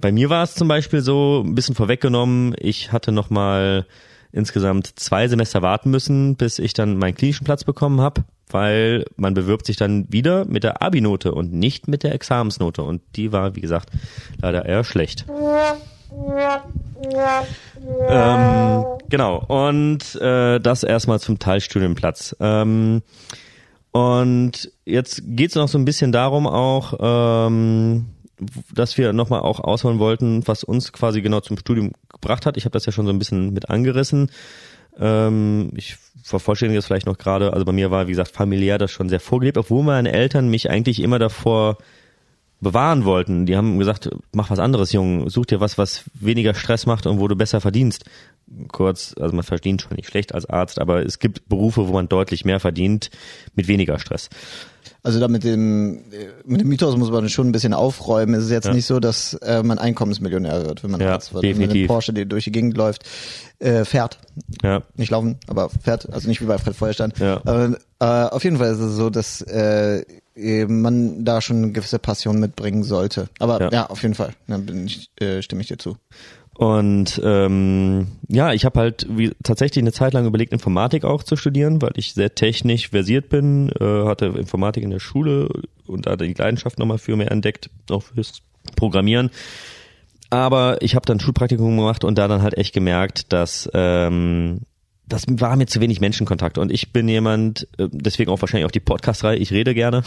Bei 0.00 0.12
mir 0.12 0.30
war 0.30 0.42
es 0.42 0.54
zum 0.54 0.68
Beispiel 0.68 1.00
so, 1.00 1.42
ein 1.44 1.54
bisschen 1.54 1.74
vorweggenommen, 1.74 2.54
ich 2.58 2.92
hatte 2.92 3.12
nochmal 3.12 3.86
insgesamt 4.32 4.98
zwei 4.98 5.28
Semester 5.28 5.62
warten 5.62 5.90
müssen, 5.90 6.36
bis 6.36 6.58
ich 6.58 6.72
dann 6.72 6.96
meinen 6.96 7.14
klinischen 7.14 7.44
Platz 7.44 7.64
bekommen 7.64 8.00
habe, 8.00 8.24
weil 8.48 9.04
man 9.16 9.34
bewirbt 9.34 9.66
sich 9.66 9.76
dann 9.76 10.06
wieder 10.08 10.44
mit 10.44 10.64
der 10.64 10.82
Abi-Note 10.82 11.32
und 11.32 11.52
nicht 11.52 11.88
mit 11.88 12.02
der 12.02 12.14
Examensnote. 12.14 12.82
Und 12.82 13.02
die 13.16 13.32
war, 13.32 13.56
wie 13.56 13.60
gesagt, 13.60 13.90
leider 14.40 14.64
eher 14.64 14.84
schlecht. 14.84 15.26
Ähm, 18.08 18.84
genau, 19.08 19.44
und 19.46 20.14
äh, 20.16 20.60
das 20.60 20.82
erstmal 20.82 21.20
zum 21.20 21.38
Teilstudienplatz. 21.38 22.36
Ähm, 22.40 23.02
und 23.92 24.70
jetzt 24.84 25.22
geht's 25.24 25.56
noch 25.56 25.68
so 25.68 25.78
ein 25.78 25.84
bisschen 25.84 26.12
darum 26.12 26.46
auch, 26.46 26.94
ähm, 27.00 28.06
dass 28.72 28.98
wir 28.98 29.12
nochmal 29.12 29.40
auch 29.40 29.60
ausholen 29.60 29.98
wollten, 29.98 30.46
was 30.46 30.64
uns 30.64 30.92
quasi 30.92 31.22
genau 31.22 31.40
zum 31.40 31.58
Studium 31.58 31.92
gebracht 32.08 32.46
hat. 32.46 32.56
Ich 32.56 32.64
habe 32.64 32.72
das 32.72 32.86
ja 32.86 32.92
schon 32.92 33.06
so 33.06 33.12
ein 33.12 33.18
bisschen 33.18 33.52
mit 33.52 33.70
angerissen. 33.70 34.30
Ähm, 34.98 35.70
ich 35.76 35.96
vervollständige 36.22 36.78
das 36.78 36.86
vielleicht 36.86 37.06
noch 37.06 37.18
gerade. 37.18 37.52
Also 37.52 37.64
bei 37.64 37.72
mir 37.72 37.90
war, 37.90 38.06
wie 38.06 38.12
gesagt, 38.12 38.32
familiär 38.32 38.78
das 38.78 38.90
schon 38.90 39.08
sehr 39.08 39.20
vorgelebt, 39.20 39.58
obwohl 39.58 39.82
meine 39.82 40.12
Eltern 40.12 40.48
mich 40.48 40.70
eigentlich 40.70 41.00
immer 41.00 41.18
davor 41.18 41.78
bewahren 42.60 43.04
wollten. 43.04 43.46
Die 43.46 43.56
haben 43.56 43.78
gesagt, 43.78 44.10
mach 44.32 44.50
was 44.50 44.58
anderes, 44.58 44.92
Junge, 44.92 45.30
such 45.30 45.46
dir 45.46 45.60
was, 45.60 45.78
was 45.78 46.04
weniger 46.14 46.54
Stress 46.54 46.86
macht 46.86 47.06
und 47.06 47.18
wo 47.18 47.26
du 47.26 47.36
besser 47.36 47.60
verdienst. 47.60 48.04
Kurz, 48.68 49.14
also 49.18 49.34
man 49.34 49.44
verdient 49.44 49.82
schon 49.82 49.96
nicht 49.96 50.08
schlecht 50.08 50.34
als 50.34 50.46
Arzt, 50.46 50.78
aber 50.78 51.04
es 51.04 51.18
gibt 51.18 51.48
Berufe, 51.48 51.88
wo 51.88 51.92
man 51.92 52.08
deutlich 52.08 52.44
mehr 52.44 52.60
verdient 52.60 53.10
mit 53.54 53.68
weniger 53.68 53.98
Stress. 53.98 54.28
Also 55.02 55.18
da 55.18 55.28
mit 55.28 55.44
dem, 55.44 56.02
mit 56.44 56.60
dem 56.60 56.68
Mythos 56.68 56.96
muss 56.96 57.10
man 57.10 57.28
schon 57.30 57.48
ein 57.48 57.52
bisschen 57.52 57.72
aufräumen. 57.72 58.34
Es 58.34 58.44
ist 58.44 58.50
jetzt 58.50 58.66
Ja. 58.66 58.74
nicht 58.74 58.84
so, 58.86 59.00
dass 59.00 59.32
äh, 59.34 59.62
man 59.62 59.78
Einkommensmillionär 59.78 60.66
wird, 60.66 60.84
wenn 60.84 60.90
man 60.90 61.00
Ja, 61.00 61.18
man 61.32 61.40
definitiv. 61.42 61.72
den 61.72 61.86
Porsche, 61.86 62.12
der 62.12 62.26
durch 62.26 62.44
die 62.44 62.52
Gegend 62.52 62.76
läuft, 62.76 63.04
äh, 63.60 63.84
fährt. 63.86 64.18
Ja, 64.62 64.82
Nicht 64.96 65.10
laufen, 65.10 65.38
aber 65.46 65.70
fährt. 65.70 66.12
Also 66.12 66.28
nicht 66.28 66.40
wie 66.42 66.46
bei 66.46 66.58
Fred 66.58 66.76
Feuerstein. 66.76 67.12
Ja. 67.18 67.40
Aber 67.44 67.76
äh, 68.00 68.04
auf 68.30 68.44
jeden 68.44 68.58
Fall 68.58 68.72
ist 68.72 68.80
es 68.80 68.94
so, 68.96 69.08
dass 69.10 69.40
äh, 69.42 70.04
man 70.68 71.24
da 71.24 71.40
schon 71.40 71.56
eine 71.56 71.72
gewisse 71.72 71.98
Passion 71.98 72.38
mitbringen 72.38 72.82
sollte. 72.82 73.28
Aber 73.38 73.60
Ja. 73.60 73.70
ja, 73.70 73.86
auf 73.90 74.02
jeden 74.02 74.14
Fall. 74.14 74.32
Dann 74.48 74.66
bin 74.66 74.86
ich, 74.86 75.10
äh, 75.20 75.40
stimme 75.42 75.62
ich 75.62 75.68
dir 75.68 75.78
zu. 75.78 75.96
Und 76.60 77.18
ähm, 77.24 78.08
ja, 78.28 78.52
ich 78.52 78.66
habe 78.66 78.80
halt 78.80 79.06
wie, 79.08 79.32
tatsächlich 79.42 79.82
eine 79.82 79.92
Zeit 79.92 80.12
lang 80.12 80.26
überlegt, 80.26 80.52
Informatik 80.52 81.06
auch 81.06 81.22
zu 81.22 81.36
studieren, 81.36 81.80
weil 81.80 81.92
ich 81.96 82.12
sehr 82.12 82.34
technisch 82.34 82.90
versiert 82.90 83.30
bin, 83.30 83.70
äh, 83.80 84.04
hatte 84.04 84.26
Informatik 84.26 84.84
in 84.84 84.90
der 84.90 84.98
Schule 84.98 85.48
und 85.86 86.04
da 86.04 86.16
die 86.16 86.34
Leidenschaft 86.34 86.78
nochmal 86.78 86.98
für 86.98 87.16
mehr 87.16 87.30
entdeckt, 87.30 87.70
auch 87.88 88.02
fürs 88.02 88.42
Programmieren. 88.76 89.30
Aber 90.28 90.82
ich 90.82 90.94
habe 90.96 91.06
dann 91.06 91.18
Schulpraktikum 91.18 91.78
gemacht 91.78 92.04
und 92.04 92.18
da 92.18 92.28
dann 92.28 92.42
halt 92.42 92.58
echt 92.58 92.74
gemerkt, 92.74 93.32
dass 93.32 93.66
ähm, 93.72 94.60
das 95.10 95.24
war 95.28 95.56
mir 95.56 95.66
zu 95.66 95.80
wenig 95.80 96.00
Menschenkontakt 96.00 96.56
und 96.56 96.72
ich 96.72 96.92
bin 96.92 97.08
jemand, 97.08 97.68
äh, 97.78 97.88
deswegen 97.90 98.30
auch 98.30 98.40
wahrscheinlich 98.40 98.66
auch 98.66 98.70
die 98.70 98.80
Podcast-Reihe, 98.80 99.36
ich 99.36 99.50
rede 99.50 99.74
gerne 99.74 100.02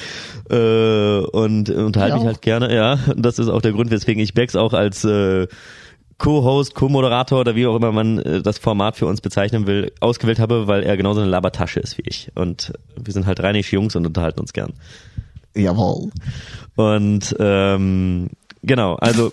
äh, 0.50 1.20
und 1.20 1.70
unterhalte 1.70 2.16
Ich 2.16 2.22
mich 2.22 2.26
halt 2.26 2.42
gerne, 2.42 2.74
ja. 2.74 2.98
Und 3.14 3.24
das 3.24 3.38
ist 3.38 3.48
auch 3.48 3.62
der 3.62 3.72
Grund, 3.72 3.90
weswegen 3.90 4.22
ich 4.22 4.34
Bex 4.34 4.56
auch 4.56 4.74
als 4.74 5.04
äh, 5.04 5.46
Co-Host, 6.18 6.74
Co-Moderator 6.74 7.40
oder 7.40 7.54
wie 7.54 7.66
auch 7.66 7.76
immer 7.76 7.92
man 7.92 8.18
äh, 8.18 8.42
das 8.42 8.58
Format 8.58 8.96
für 8.96 9.06
uns 9.06 9.20
bezeichnen 9.20 9.66
will, 9.66 9.92
ausgewählt 10.00 10.40
habe, 10.40 10.66
weil 10.66 10.82
er 10.82 10.96
genauso 10.96 11.20
eine 11.20 11.30
Labertasche 11.30 11.80
ist 11.80 11.96
wie 11.96 12.04
ich. 12.04 12.30
Und 12.34 12.72
wir 12.96 13.12
sind 13.12 13.26
halt 13.26 13.40
rheinische 13.40 13.76
Jungs 13.76 13.96
und 13.96 14.06
unterhalten 14.06 14.40
uns 14.40 14.52
gern. 14.52 14.72
Jawohl. 15.54 16.10
Und 16.76 17.36
ähm, 17.38 18.30
genau, 18.62 18.96
also 18.96 19.32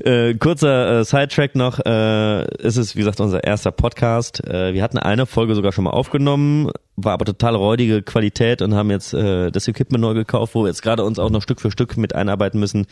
äh, 0.00 0.34
kurzer 0.34 1.00
äh, 1.00 1.04
Sidetrack 1.04 1.54
noch. 1.54 1.78
Äh, 1.78 2.42
es 2.62 2.76
ist, 2.76 2.96
wie 2.96 3.00
gesagt, 3.00 3.20
unser 3.20 3.44
erster 3.44 3.70
Podcast. 3.70 4.46
Äh, 4.46 4.74
wir 4.74 4.82
hatten 4.82 4.98
eine 4.98 5.26
Folge 5.26 5.54
sogar 5.54 5.72
schon 5.72 5.84
mal 5.84 5.90
aufgenommen, 5.90 6.70
war 6.96 7.12
aber 7.12 7.24
total 7.24 7.54
räudige 7.54 8.02
Qualität 8.02 8.62
und 8.62 8.74
haben 8.74 8.90
jetzt 8.90 9.14
äh, 9.14 9.50
das 9.50 9.68
Equipment 9.68 10.02
neu 10.02 10.14
gekauft, 10.14 10.54
wo 10.54 10.62
wir 10.62 10.68
jetzt 10.68 10.82
gerade 10.82 11.04
uns 11.04 11.18
auch 11.18 11.30
noch 11.30 11.42
Stück 11.42 11.60
für 11.60 11.70
Stück 11.70 11.96
mit 11.96 12.14
einarbeiten 12.14 12.60
müssen. 12.60 12.86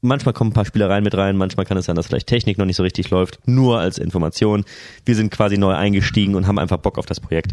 Manchmal 0.00 0.32
kommen 0.32 0.50
ein 0.50 0.54
paar 0.54 0.64
Spielereien 0.64 1.02
mit 1.02 1.16
rein, 1.16 1.36
manchmal 1.36 1.66
kann 1.66 1.76
es 1.76 1.86
sein, 1.86 1.96
dass 1.96 2.06
vielleicht 2.06 2.28
Technik 2.28 2.56
noch 2.56 2.66
nicht 2.66 2.76
so 2.76 2.84
richtig 2.84 3.10
läuft. 3.10 3.40
Nur 3.46 3.80
als 3.80 3.98
Information. 3.98 4.64
Wir 5.04 5.16
sind 5.16 5.30
quasi 5.30 5.58
neu 5.58 5.74
eingestiegen 5.74 6.36
und 6.36 6.46
haben 6.46 6.58
einfach 6.58 6.76
Bock 6.76 6.98
auf 6.98 7.06
das 7.06 7.18
Projekt. 7.18 7.52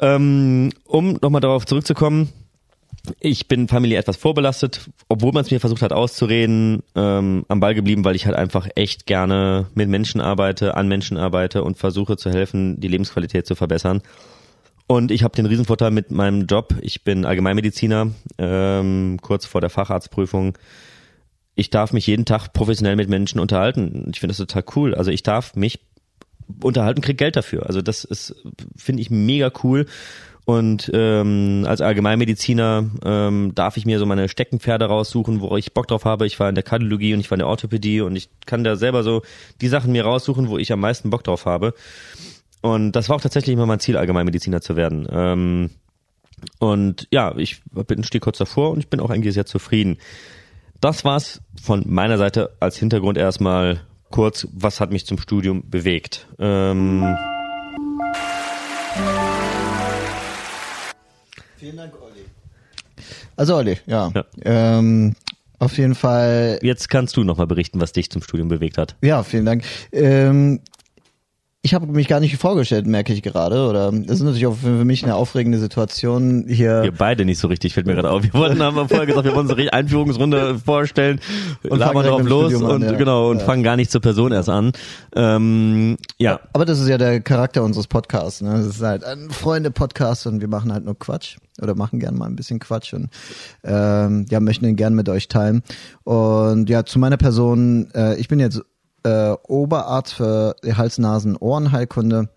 Ähm, 0.00 0.70
um 0.84 1.18
nochmal 1.20 1.40
darauf 1.40 1.66
zurückzukommen, 1.66 2.28
ich 3.20 3.48
bin 3.48 3.68
familiär 3.68 4.00
etwas 4.00 4.16
vorbelastet, 4.16 4.88
obwohl 5.08 5.32
man 5.32 5.44
es 5.44 5.50
mir 5.50 5.60
versucht 5.60 5.82
hat 5.82 5.92
auszureden, 5.92 6.82
ähm, 6.94 7.44
am 7.48 7.60
Ball 7.60 7.74
geblieben, 7.74 8.04
weil 8.04 8.16
ich 8.16 8.26
halt 8.26 8.36
einfach 8.36 8.68
echt 8.74 9.06
gerne 9.06 9.66
mit 9.74 9.88
Menschen 9.88 10.20
arbeite, 10.20 10.76
an 10.76 10.88
Menschen 10.88 11.16
arbeite 11.16 11.64
und 11.64 11.78
versuche 11.78 12.16
zu 12.16 12.30
helfen, 12.30 12.80
die 12.80 12.88
Lebensqualität 12.88 13.46
zu 13.46 13.54
verbessern. 13.54 14.02
Und 14.86 15.10
ich 15.10 15.24
habe 15.24 15.34
den 15.34 15.46
Riesenvorteil 15.46 15.90
mit 15.90 16.10
meinem 16.10 16.46
Job. 16.46 16.74
Ich 16.80 17.02
bin 17.02 17.24
Allgemeinmediziner, 17.24 18.12
ähm, 18.38 19.18
kurz 19.20 19.44
vor 19.44 19.60
der 19.60 19.70
Facharztprüfung. 19.70 20.56
Ich 21.54 21.70
darf 21.70 21.92
mich 21.92 22.06
jeden 22.06 22.24
Tag 22.24 22.52
professionell 22.52 22.96
mit 22.96 23.08
Menschen 23.08 23.40
unterhalten. 23.40 24.10
Ich 24.12 24.20
finde 24.20 24.32
das 24.32 24.38
total 24.38 24.64
cool. 24.76 24.94
Also 24.94 25.10
ich 25.10 25.22
darf 25.22 25.56
mich 25.56 25.80
unterhalten, 26.62 27.00
krieg 27.00 27.18
Geld 27.18 27.36
dafür. 27.36 27.66
Also 27.66 27.82
das 27.82 28.04
ist, 28.04 28.36
finde 28.76 29.02
ich 29.02 29.10
mega 29.10 29.50
cool. 29.64 29.86
Und 30.46 30.88
ähm, 30.94 31.64
als 31.66 31.80
Allgemeinmediziner 31.80 32.88
ähm, 33.04 33.52
darf 33.56 33.76
ich 33.76 33.84
mir 33.84 33.98
so 33.98 34.06
meine 34.06 34.28
Steckenpferde 34.28 34.84
raussuchen, 34.84 35.40
wo 35.40 35.56
ich 35.56 35.74
Bock 35.74 35.88
drauf 35.88 36.04
habe. 36.04 36.24
Ich 36.24 36.38
war 36.38 36.48
in 36.48 36.54
der 36.54 36.62
Kardiologie 36.62 37.14
und 37.14 37.20
ich 37.20 37.28
war 37.32 37.34
in 37.34 37.40
der 37.40 37.48
Orthopädie 37.48 38.00
und 38.00 38.14
ich 38.14 38.30
kann 38.46 38.62
da 38.62 38.76
selber 38.76 39.02
so 39.02 39.22
die 39.60 39.66
Sachen 39.66 39.90
mir 39.90 40.04
raussuchen, 40.04 40.48
wo 40.48 40.56
ich 40.56 40.72
am 40.72 40.78
meisten 40.78 41.10
Bock 41.10 41.24
drauf 41.24 41.46
habe. 41.46 41.74
Und 42.60 42.92
das 42.92 43.08
war 43.08 43.16
auch 43.16 43.20
tatsächlich 43.20 43.54
immer 43.54 43.66
mein 43.66 43.80
Ziel, 43.80 43.96
Allgemeinmediziner 43.96 44.60
zu 44.60 44.76
werden. 44.76 45.08
Ähm, 45.10 45.70
und 46.60 47.08
ja, 47.10 47.36
ich 47.36 47.60
bin 47.88 48.04
stehe 48.04 48.20
kurz 48.20 48.38
davor 48.38 48.70
und 48.70 48.78
ich 48.78 48.88
bin 48.88 49.00
auch 49.00 49.10
eigentlich 49.10 49.34
sehr 49.34 49.46
zufrieden. 49.46 49.98
Das 50.80 51.04
war's 51.04 51.40
von 51.60 51.82
meiner 51.86 52.18
Seite 52.18 52.52
als 52.60 52.76
Hintergrund 52.76 53.18
erstmal 53.18 53.80
kurz, 54.12 54.46
was 54.52 54.80
hat 54.80 54.92
mich 54.92 55.06
zum 55.06 55.18
Studium 55.18 55.68
bewegt. 55.68 56.28
Ähm, 56.38 57.16
Vielen 61.58 61.76
Dank, 61.76 61.94
Olli. 62.00 62.24
Also 63.36 63.56
Olli, 63.56 63.78
ja. 63.86 64.12
Ja. 64.14 64.24
Ähm, 64.44 65.14
auf 65.58 65.78
jeden 65.78 65.94
Fall 65.94 66.58
jetzt 66.62 66.88
kannst 66.88 67.16
du 67.16 67.24
nochmal 67.24 67.46
berichten, 67.46 67.80
was 67.80 67.92
dich 67.92 68.10
zum 68.10 68.22
Studium 68.22 68.48
bewegt 68.48 68.78
hat. 68.78 68.96
Ja, 69.02 69.22
vielen 69.22 69.46
Dank. 69.46 69.64
Ähm, 69.92 70.60
ich 71.66 71.74
habe 71.74 71.86
mich 71.88 72.06
gar 72.06 72.20
nicht 72.20 72.36
vorgestellt, 72.36 72.86
merke 72.86 73.12
ich 73.12 73.22
gerade. 73.22 73.66
Oder 73.68 73.90
das 73.90 74.18
ist 74.18 74.22
natürlich 74.22 74.46
auch 74.46 74.54
für 74.56 74.84
mich 74.84 75.02
eine 75.02 75.16
aufregende 75.16 75.58
Situation 75.58 76.44
hier. 76.46 76.84
Wir 76.84 76.92
beide 76.92 77.24
nicht 77.24 77.40
so 77.40 77.48
richtig, 77.48 77.74
fällt 77.74 77.86
mir 77.88 77.94
gerade 77.94 78.08
auf. 78.08 78.22
Wir 78.22 78.32
wollten, 78.34 78.62
haben 78.62 78.76
wir 78.76 78.86
vorher 78.88 79.04
gesagt, 79.06 79.24
wir 79.24 79.34
wollen 79.34 79.48
uns 79.50 79.58
eine 79.58 79.72
Einführungsrunde 79.72 80.60
vorstellen, 80.64 81.20
Und 81.68 81.78
labern 81.80 82.06
drauf 82.06 82.22
los 82.22 82.52
Studium 82.52 82.64
an, 82.70 82.76
und 82.76 82.82
ja. 82.82 82.92
genau 82.92 83.30
und 83.30 83.38
Ja. 83.40 83.44
fangen 83.44 83.64
gar 83.64 83.74
nicht 83.74 83.90
zur 83.90 84.00
Person 84.00 84.30
erst 84.30 84.48
an. 84.48 84.70
Ähm, 85.16 85.96
ja, 86.18 86.38
Aber 86.52 86.64
das 86.64 86.78
ist 86.78 86.88
ja 86.88 86.98
der 86.98 87.20
Charakter 87.20 87.64
unseres 87.64 87.88
Podcasts. 87.88 88.42
Ne? 88.42 88.52
Das 88.52 88.66
ist 88.66 88.82
halt 88.82 89.02
ein 89.02 89.30
Freunde-Podcast 89.30 90.28
und 90.28 90.40
wir 90.40 90.48
machen 90.48 90.72
halt 90.72 90.84
nur 90.84 90.96
Quatsch 90.96 91.36
oder 91.60 91.74
machen 91.74 91.98
gern 91.98 92.16
mal 92.16 92.26
ein 92.26 92.36
bisschen 92.36 92.60
Quatsch 92.60 92.92
und 92.94 93.08
ähm, 93.64 94.26
ja 94.30 94.38
möchten 94.40 94.64
den 94.66 94.76
gern 94.76 94.94
mit 94.94 95.08
euch 95.08 95.26
teilen. 95.28 95.62
Und 96.04 96.70
ja, 96.70 96.84
zu 96.84 96.98
meiner 97.00 97.16
Person: 97.16 97.88
äh, 97.94 98.14
Ich 98.20 98.28
bin 98.28 98.38
jetzt 98.40 98.62
äh, 99.06 99.36
Oberarzt 99.46 100.14
für 100.14 100.56
Hals-Nasen-Ohrenheilkunde. 100.64 102.28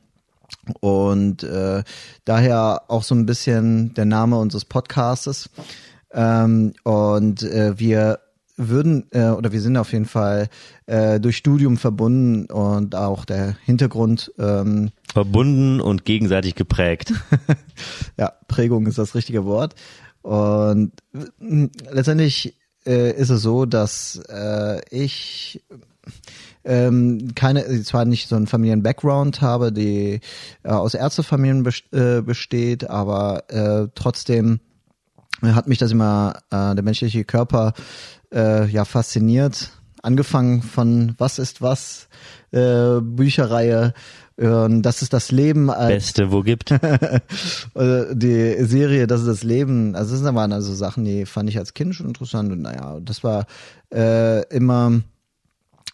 Und 0.81 1.43
äh, 1.43 1.83
daher 2.25 2.83
auch 2.87 3.03
so 3.03 3.15
ein 3.15 3.25
bisschen 3.25 3.93
der 3.95 4.05
Name 4.05 4.37
unseres 4.37 4.65
Podcastes. 4.65 5.49
Ähm, 6.13 6.73
und 6.83 7.43
äh, 7.43 7.79
wir 7.79 8.19
würden 8.55 9.07
äh, 9.11 9.29
oder 9.29 9.51
wir 9.51 9.61
sind 9.61 9.77
auf 9.77 9.93
jeden 9.93 10.05
Fall 10.05 10.49
äh, 10.85 11.19
durch 11.19 11.37
Studium 11.37 11.77
verbunden 11.77 12.45
und 12.45 12.93
auch 12.93 13.25
der 13.25 13.55
Hintergrund, 13.63 14.33
ähm, 14.37 14.91
verbunden 15.11 15.79
und 15.79 16.03
gegenseitig 16.03 16.55
geprägt. 16.55 17.13
ja, 18.17 18.33
Prägung 18.47 18.85
ist 18.85 18.97
das 18.97 19.15
richtige 19.15 19.45
Wort. 19.45 19.75
Und 20.21 20.91
äh, 21.13 21.69
letztendlich 21.89 22.55
äh, 22.85 23.15
ist 23.15 23.29
es 23.29 23.41
so, 23.41 23.65
dass 23.65 24.21
äh, 24.29 24.81
ich 24.89 25.63
ähm, 26.63 27.33
keine, 27.35 27.81
zwar 27.83 28.05
nicht 28.05 28.27
so 28.27 28.35
einen 28.35 28.47
Familien-Background 28.47 29.41
habe, 29.41 29.71
die 29.71 30.19
äh, 30.63 30.69
aus 30.69 30.93
Ärztefamilien 30.93 31.63
best 31.63 31.83
äh, 31.93 32.21
besteht, 32.21 32.89
aber 32.89 33.43
äh, 33.49 33.87
trotzdem 33.95 34.59
hat 35.41 35.67
mich 35.67 35.77
das 35.77 35.91
immer, 35.91 36.33
äh, 36.51 36.75
der 36.75 36.83
menschliche 36.83 37.23
Körper, 37.23 37.73
äh, 38.33 38.67
ja, 38.67 38.85
fasziniert. 38.85 39.71
angefangen 40.01 40.61
von 40.61 41.15
Was 41.17 41.39
ist 41.39 41.61
was, 41.61 42.07
äh, 42.51 42.99
Bücherreihe, 43.01 43.93
äh, 44.37 44.67
Das 44.81 45.01
ist 45.01 45.13
das 45.13 45.31
Leben. 45.31 45.69
Als, 45.69 45.89
Beste, 45.89 46.31
wo 46.31 46.41
gibt. 46.41 46.71
die 47.75 48.55
Serie 48.59 49.07
Das 49.07 49.21
ist 49.21 49.27
das 49.27 49.43
Leben. 49.43 49.95
Also 49.95 50.15
das 50.15 50.33
waren 50.35 50.53
also 50.53 50.73
Sachen, 50.73 51.03
die 51.03 51.25
fand 51.25 51.49
ich 51.49 51.57
als 51.57 51.73
Kind 51.73 51.95
schon 51.95 52.07
interessant 52.07 52.51
und 52.51 52.61
naja, 52.61 52.99
das 53.01 53.23
war 53.23 53.45
äh, 53.93 54.45
immer 54.47 55.01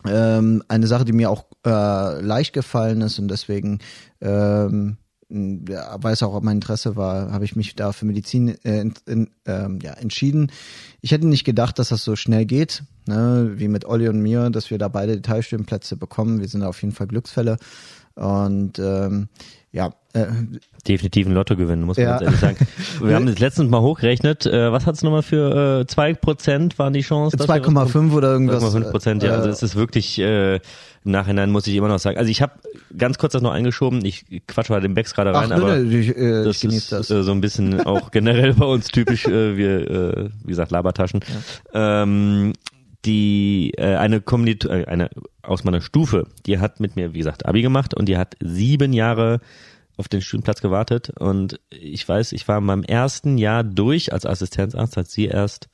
ähm, 0.08 0.64
eine 0.68 0.88
Sache, 0.88 1.06
die 1.06 1.14
mir 1.14 1.30
auch 1.30 1.46
äh, 1.66 2.22
leicht 2.22 2.54
gefallen 2.54 3.02
ist 3.02 3.20
und 3.20 3.28
deswegen 3.28 3.80
ähm, 4.22 4.98
ja, 5.30 5.98
weil 6.00 6.14
es 6.14 6.22
auch 6.22 6.40
mein 6.42 6.58
Interesse 6.58 6.96
war, 6.96 7.32
habe 7.32 7.46
ich 7.46 7.56
mich 7.56 7.76
da 7.76 7.92
für 7.92 8.06
Medizin 8.06 8.50
äh, 8.64 8.86
in, 9.06 9.30
ähm, 9.46 9.80
ja, 9.82 9.94
entschieden. 9.94 10.52
Ich 11.02 11.12
hätte 11.12 11.28
nicht 11.28 11.46
gedacht, 11.46 11.80
dass 11.80 11.90
das 11.90 12.04
so 12.04 12.16
schnell 12.16 12.46
geht, 12.46 12.84
ne, 13.08 13.54
wie 13.56 13.68
mit 13.68 13.86
Olli 13.86 14.08
und 14.08 14.22
mir, 14.22 14.50
dass 14.52 14.70
wir 14.70 14.78
da 14.78 14.88
beide 14.88 15.16
Detailstudienplätze 15.16 15.98
bekommen. 15.98 16.42
Wir 16.42 16.48
sind 16.48 16.64
auf 16.64 16.82
jeden 16.82 16.94
Fall 16.94 17.08
Glücksfälle. 17.08 17.58
Und 18.16 18.80
ähm, 18.80 19.28
ja, 19.72 19.94
äh, 20.14 20.28
definitiv 20.88 21.28
ein 21.28 21.34
Lottogewinn, 21.34 21.82
muss 21.82 21.98
man 21.98 22.06
ja. 22.06 22.22
ehrlich 22.22 22.40
sagen. 22.40 22.56
Wir 23.02 23.16
haben 23.16 23.26
das 23.26 23.40
letztens 23.40 23.70
mal 23.70 23.82
hochgerechnet. 23.82 24.46
Äh, 24.46 24.72
was 24.72 24.86
hat 24.86 24.96
es 24.96 25.04
nochmal 25.04 25.22
für 25.22 25.82
äh, 25.82 25.92
2% 25.92 26.78
waren 26.78 26.94
die 26.94 27.02
Chancen? 27.02 27.38
2,5 27.38 28.14
oder 28.14 28.32
irgendwas. 28.32 28.64
2,5 28.64 28.92
Prozent, 28.92 29.24
ja. 29.24 29.32
Also 29.32 29.50
äh, 29.50 29.52
es 29.52 29.62
ist 29.62 29.76
wirklich 29.76 30.18
äh, 30.20 30.56
im 31.06 31.12
Nachhinein 31.12 31.52
muss 31.52 31.68
ich 31.68 31.76
immer 31.76 31.88
noch 31.88 32.00
sagen. 32.00 32.18
Also 32.18 32.32
ich 32.32 32.42
habe 32.42 32.54
ganz 32.98 33.18
kurz 33.20 33.34
das 33.34 33.42
noch 33.42 33.52
eingeschoben. 33.52 34.04
Ich 34.04 34.26
quatsch 34.48 34.70
mal 34.70 34.82
den 34.82 34.96
Becks 34.96 35.14
gerade 35.14 35.34
rein, 35.34 35.52
Ach, 35.52 35.58
aber 35.58 35.78
ne, 35.78 36.00
ich, 36.00 36.18
äh, 36.18 36.44
das 36.44 36.64
ist 36.64 36.92
das. 36.92 37.12
Äh, 37.12 37.22
so 37.22 37.32
ein 37.32 37.42
bisschen 37.42 37.82
auch 37.86 38.10
generell 38.10 38.54
bei 38.56 38.66
uns 38.66 38.88
typisch. 38.88 39.26
Äh, 39.26 39.56
wir, 39.56 39.92
äh, 39.92 40.30
wie 40.44 40.48
gesagt, 40.48 40.72
Labertaschen. 40.72 41.20
Ja. 41.74 42.04
Ähm, 42.04 42.54
die 43.06 43.74
äh, 43.78 43.96
eine 43.96 44.22
Kommilito 44.22 44.70
äh, 44.70 44.86
eine 44.86 45.10
aus 45.42 45.64
meiner 45.64 45.82
Stufe, 45.82 46.28
die 46.46 46.60
hat 46.60 46.80
mit 46.80 46.96
mir, 46.96 47.14
wie 47.14 47.20
gesagt, 47.20 47.46
Abi 47.46 47.62
gemacht 47.62 47.94
und 47.94 48.08
die 48.08 48.18
hat 48.18 48.36
sieben 48.42 48.94
Jahre 48.94 49.40
auf 49.98 50.08
den 50.08 50.22
Studienplatz 50.22 50.62
gewartet 50.62 51.12
und 51.20 51.60
ich 51.70 52.08
weiß, 52.08 52.34
ich 52.34 52.48
war 52.48 52.58
in 52.58 52.66
meinem 52.66 52.84
ersten 52.84 53.38
Jahr 53.38 53.64
durch 53.64 54.12
als 54.12 54.26
Assistenzarzt, 54.26 54.98
hat 54.98 55.08
sie 55.08 55.26
erst 55.26 55.70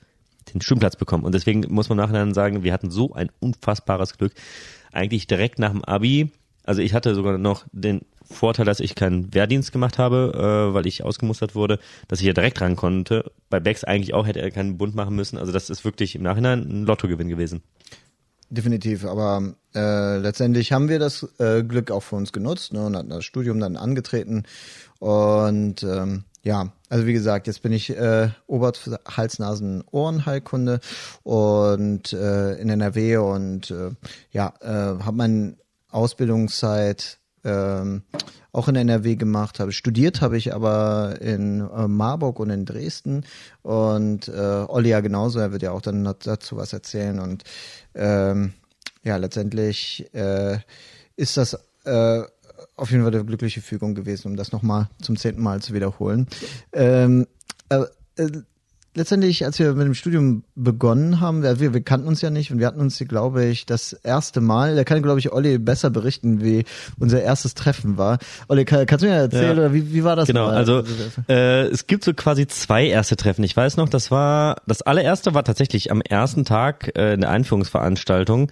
den 0.53 0.61
Studienplatz 0.61 0.95
bekommen 0.95 1.23
und 1.23 1.33
deswegen 1.33 1.61
muss 1.73 1.89
man 1.89 1.97
nachher 1.97 2.33
sagen, 2.33 2.63
wir 2.63 2.73
hatten 2.73 2.91
so 2.91 3.13
ein 3.13 3.31
unfassbares 3.39 4.17
Glück. 4.17 4.33
Eigentlich 4.91 5.25
direkt 5.25 5.57
nach 5.57 5.71
dem 5.71 5.85
Abi, 5.85 6.31
also 6.63 6.81
ich 6.81 6.93
hatte 6.93 7.15
sogar 7.15 7.37
noch 7.37 7.65
den 7.71 8.01
Vorteil, 8.23 8.65
dass 8.65 8.79
ich 8.79 8.95
keinen 8.95 9.33
Wehrdienst 9.33 9.71
gemacht 9.71 9.97
habe, 9.97 10.31
äh, 10.35 10.73
weil 10.73 10.87
ich 10.87 11.03
ausgemustert 11.03 11.55
wurde, 11.55 11.79
dass 12.07 12.19
ich 12.19 12.25
ja 12.25 12.33
direkt 12.33 12.61
ran 12.61 12.75
konnte. 12.75 13.31
Bei 13.49 13.59
Becks 13.59 13.83
eigentlich 13.83 14.13
auch 14.13 14.25
hätte 14.25 14.41
er 14.41 14.51
keinen 14.51 14.77
Bund 14.77 14.95
machen 14.95 15.15
müssen. 15.15 15.37
Also 15.37 15.51
das 15.51 15.69
ist 15.69 15.83
wirklich 15.83 16.15
im 16.15 16.23
Nachhinein 16.23 16.59
ein 16.59 16.85
Lottogewinn 16.85 17.27
gewesen. 17.27 17.61
Definitiv, 18.49 19.05
aber 19.05 19.53
äh, 19.73 20.17
letztendlich 20.17 20.73
haben 20.73 20.89
wir 20.89 20.99
das 20.99 21.25
äh, 21.39 21.63
Glück 21.63 21.89
auch 21.89 22.03
für 22.03 22.17
uns 22.17 22.33
genutzt 22.33 22.73
ne, 22.73 22.85
und 22.85 22.97
hatten 22.97 23.09
das 23.09 23.23
Studium 23.23 23.59
dann 23.61 23.77
angetreten. 23.77 24.43
Und 24.99 25.83
ähm, 25.83 26.25
ja, 26.43 26.73
also 26.89 27.07
wie 27.07 27.13
gesagt, 27.13 27.47
jetzt 27.47 27.61
bin 27.61 27.71
ich 27.71 27.91
äh, 27.91 28.29
Ober-, 28.47 28.73
Hals-, 29.07 29.39
Nasen-, 29.39 29.83
Ohrenheilkunde 29.91 30.81
und 31.23 32.11
äh, 32.11 32.55
in 32.55 32.69
NRW 32.69 33.17
und 33.17 33.71
äh, 33.71 33.91
ja, 34.31 34.53
äh, 34.59 35.01
habe 35.01 35.15
meine 35.15 35.55
Ausbildungszeit 35.91 37.19
ähm, 37.43 38.03
auch 38.51 38.67
in 38.67 38.75
NRW 38.75 39.15
gemacht 39.15 39.59
habe. 39.59 39.71
Studiert 39.71 40.21
habe 40.21 40.37
ich 40.37 40.53
aber 40.53 41.19
in 41.21 41.61
äh, 41.61 41.87
Marburg 41.87 42.39
und 42.39 42.49
in 42.49 42.65
Dresden 42.65 43.25
und 43.61 44.27
äh, 44.27 44.65
Olli 44.67 44.89
ja 44.89 44.99
genauso, 44.99 45.39
er 45.39 45.51
wird 45.51 45.61
ja 45.61 45.71
auch 45.71 45.81
dann 45.81 46.03
dazu 46.03 46.57
was 46.57 46.73
erzählen 46.73 47.19
und 47.19 47.43
ähm, 47.95 48.53
ja, 49.03 49.17
letztendlich 49.17 50.13
äh, 50.13 50.59
ist 51.15 51.37
das 51.37 51.57
äh, 51.85 52.21
auf 52.75 52.91
jeden 52.91 53.03
Fall 53.03 53.13
eine 53.13 53.25
glückliche 53.25 53.61
Fügung 53.61 53.95
gewesen, 53.95 54.27
um 54.27 54.35
das 54.35 54.51
nochmal 54.51 54.89
zum 55.01 55.17
zehnten 55.17 55.41
Mal 55.41 55.61
zu 55.61 55.73
wiederholen. 55.73 56.27
Ähm, 56.73 57.27
äh, 57.69 57.83
äh 58.17 58.41
letztendlich, 58.95 59.45
als 59.45 59.59
wir 59.59 59.73
mit 59.73 59.85
dem 59.85 59.93
Studium 59.93 60.43
begonnen 60.55 61.19
haben, 61.19 61.43
wir, 61.43 61.73
wir 61.73 61.81
kannten 61.81 62.07
uns 62.07 62.21
ja 62.21 62.29
nicht 62.29 62.51
und 62.51 62.59
wir 62.59 62.67
hatten 62.67 62.79
uns, 62.79 62.97
glaube 63.07 63.45
ich, 63.45 63.65
das 63.65 63.93
erste 63.93 64.41
Mal, 64.41 64.75
da 64.75 64.83
kann, 64.83 65.01
glaube 65.01 65.19
ich, 65.19 65.31
Olli 65.31 65.57
besser 65.57 65.89
berichten, 65.89 66.43
wie 66.43 66.65
unser 66.99 67.21
erstes 67.21 67.53
Treffen 67.53 67.97
war. 67.97 68.19
Olli, 68.47 68.65
kann, 68.65 68.85
kannst 68.85 69.03
du 69.03 69.09
mir 69.09 69.15
erzählen, 69.15 69.45
ja. 69.45 69.51
oder 69.53 69.73
wie, 69.73 69.93
wie 69.93 70.03
war 70.03 70.15
das? 70.15 70.27
Genau, 70.27 70.47
mal? 70.47 70.55
also 70.55 70.83
äh, 71.29 71.67
es 71.67 71.87
gibt 71.87 72.03
so 72.03 72.13
quasi 72.13 72.47
zwei 72.47 72.87
erste 72.87 73.15
Treffen. 73.15 73.43
Ich 73.43 73.55
weiß 73.55 73.77
noch, 73.77 73.89
das 73.89 74.11
war, 74.11 74.57
das 74.67 74.81
allererste 74.81 75.33
war 75.33 75.43
tatsächlich 75.43 75.91
am 75.91 76.01
ersten 76.01 76.45
Tag 76.45 76.91
äh, 76.97 77.13
in 77.13 77.21
der 77.21 77.29
Einführungsveranstaltung. 77.29 78.51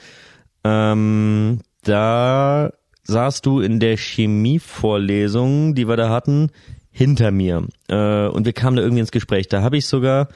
Ähm, 0.64 1.60
da 1.84 2.72
saßt 3.04 3.46
du 3.46 3.60
in 3.60 3.80
der 3.80 3.98
Chemievorlesung, 3.98 5.76
die 5.76 5.88
wir 5.88 5.98
da 5.98 6.10
hatten, 6.10 6.52
hinter 7.00 7.32
mir. 7.32 7.66
Äh, 7.88 8.28
und 8.28 8.46
wir 8.46 8.52
kamen 8.52 8.76
da 8.76 8.84
irgendwie 8.84 9.00
ins 9.00 9.12
Gespräch. 9.12 9.48
Da 9.48 9.62
habe 9.62 9.78
ich 9.78 9.86
sogar 9.86 10.28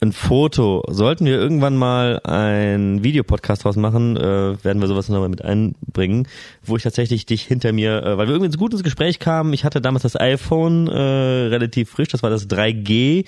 ein 0.00 0.10
Foto. 0.10 0.82
Sollten 0.88 1.26
wir 1.26 1.38
irgendwann 1.38 1.76
mal 1.76 2.18
ein 2.24 3.04
Videopodcast 3.04 3.64
draus 3.64 3.76
machen, 3.76 4.16
äh, 4.16 4.64
werden 4.64 4.80
wir 4.80 4.88
sowas 4.88 5.08
nochmal 5.08 5.28
mit 5.28 5.44
einbringen, 5.44 6.26
wo 6.64 6.76
ich 6.76 6.82
tatsächlich 6.82 7.24
dich 7.24 7.42
hinter 7.42 7.72
mir, 7.72 8.02
äh, 8.02 8.18
weil 8.18 8.26
wir 8.26 8.34
irgendwie 8.34 8.58
gut 8.58 8.72
ins 8.72 8.82
Gespräch 8.82 9.20
kamen. 9.20 9.52
Ich 9.52 9.64
hatte 9.64 9.80
damals 9.80 10.02
das 10.02 10.20
iPhone 10.20 10.88
äh, 10.88 10.92
relativ 10.92 11.90
frisch, 11.90 12.08
das 12.08 12.24
war 12.24 12.30
das 12.30 12.50
3G 12.50 13.24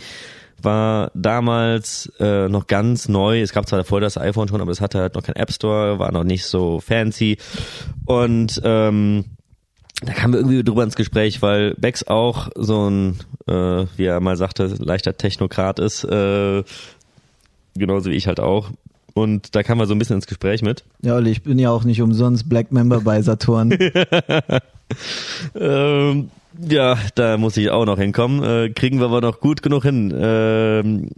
war 0.62 1.10
damals 1.14 2.10
äh, 2.20 2.48
noch 2.48 2.66
ganz 2.66 3.08
neu. 3.08 3.42
Es 3.42 3.52
gab 3.52 3.68
zwar 3.68 3.80
davor 3.80 4.00
das 4.00 4.16
iPhone 4.16 4.48
schon, 4.48 4.62
aber 4.62 4.70
es 4.70 4.80
hatte 4.80 4.98
halt 4.98 5.14
noch 5.14 5.22
kein 5.22 5.36
App 5.36 5.52
Store, 5.52 5.98
war 5.98 6.10
noch 6.10 6.24
nicht 6.24 6.46
so 6.46 6.80
fancy. 6.80 7.36
Und 8.06 8.62
ähm, 8.64 9.24
da 10.04 10.12
kamen 10.12 10.34
wir 10.34 10.40
irgendwie 10.40 10.64
drüber 10.64 10.82
ins 10.82 10.96
Gespräch, 10.96 11.42
weil 11.42 11.74
Bex 11.74 12.06
auch 12.06 12.50
so 12.54 12.88
ein, 12.88 13.18
äh, 13.46 13.86
wie 13.96 14.04
er 14.04 14.20
mal 14.20 14.36
sagte, 14.36 14.66
leichter 14.78 15.16
Technokrat 15.16 15.78
ist, 15.78 16.04
äh, 16.04 16.62
genauso 17.76 18.10
wie 18.10 18.14
ich 18.14 18.26
halt 18.26 18.40
auch. 18.40 18.70
Und 19.14 19.54
da 19.54 19.62
kamen 19.62 19.80
wir 19.80 19.86
so 19.86 19.94
ein 19.94 19.98
bisschen 19.98 20.16
ins 20.16 20.26
Gespräch 20.26 20.62
mit. 20.62 20.82
Ja, 21.02 21.14
Olli, 21.14 21.30
ich 21.30 21.42
bin 21.42 21.58
ja 21.58 21.70
auch 21.70 21.84
nicht 21.84 22.02
umsonst 22.02 22.48
Black 22.48 22.72
Member 22.72 23.00
bei 23.00 23.22
Saturn. 23.22 23.70
ähm, 25.54 26.30
ja, 26.68 26.98
da 27.14 27.36
muss 27.36 27.56
ich 27.56 27.70
auch 27.70 27.86
noch 27.86 27.98
hinkommen. 27.98 28.42
Äh, 28.42 28.70
kriegen 28.70 28.98
wir 28.98 29.06
aber 29.06 29.20
noch 29.20 29.38
gut 29.40 29.62
genug 29.62 29.84
hin. 29.84 30.12
Ähm, 30.16 31.10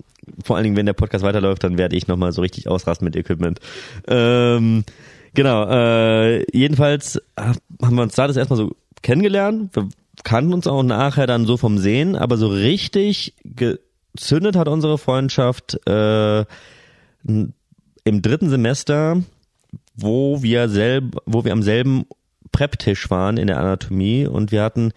vor 0.44 0.56
allen 0.56 0.64
Dingen, 0.64 0.76
wenn 0.76 0.86
der 0.86 0.92
Podcast 0.92 1.24
weiterläuft, 1.24 1.64
dann 1.64 1.78
werde 1.78 1.96
ich 1.96 2.06
nochmal 2.06 2.32
so 2.32 2.42
richtig 2.42 2.68
ausrasten 2.68 3.06
mit 3.06 3.16
Equipment. 3.16 3.60
Ähm, 4.06 4.84
Genau, 5.36 5.68
äh, 5.68 6.44
jedenfalls 6.56 7.20
haben 7.36 7.94
wir 7.94 8.02
uns 8.02 8.14
da 8.14 8.26
das 8.26 8.38
erstmal 8.38 8.56
so 8.56 8.74
kennengelernt. 9.02 9.76
Wir 9.76 9.86
kannten 10.24 10.54
uns 10.54 10.66
auch 10.66 10.82
nachher 10.82 11.26
dann 11.26 11.44
so 11.44 11.58
vom 11.58 11.76
Sehen, 11.76 12.16
aber 12.16 12.38
so 12.38 12.48
richtig 12.48 13.34
gezündet 13.44 14.56
hat 14.56 14.66
unsere 14.66 14.96
Freundschaft 14.96 15.78
äh, 15.86 16.46
im 17.22 17.52
dritten 18.04 18.48
Semester, 18.48 19.22
wo 19.94 20.42
wir 20.42 20.70
selb, 20.70 21.18
wo 21.26 21.44
wir 21.44 21.52
am 21.52 21.62
selben 21.62 22.06
Prep-Tisch 22.50 23.10
waren 23.10 23.36
in 23.36 23.48
der 23.48 23.60
Anatomie 23.60 24.26
und 24.26 24.52
wir 24.52 24.62
hatten, 24.62 24.92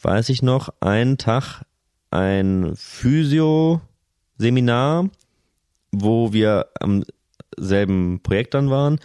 weiß 0.00 0.30
ich 0.30 0.40
noch, 0.40 0.70
einen 0.80 1.18
Tag 1.18 1.66
ein 2.10 2.72
Physio-Seminar, 2.76 5.10
wo 5.90 6.32
wir 6.32 6.68
am 6.80 7.04
selben 7.58 8.20
Projekt 8.22 8.54
dann 8.54 8.70
waren 8.70 8.98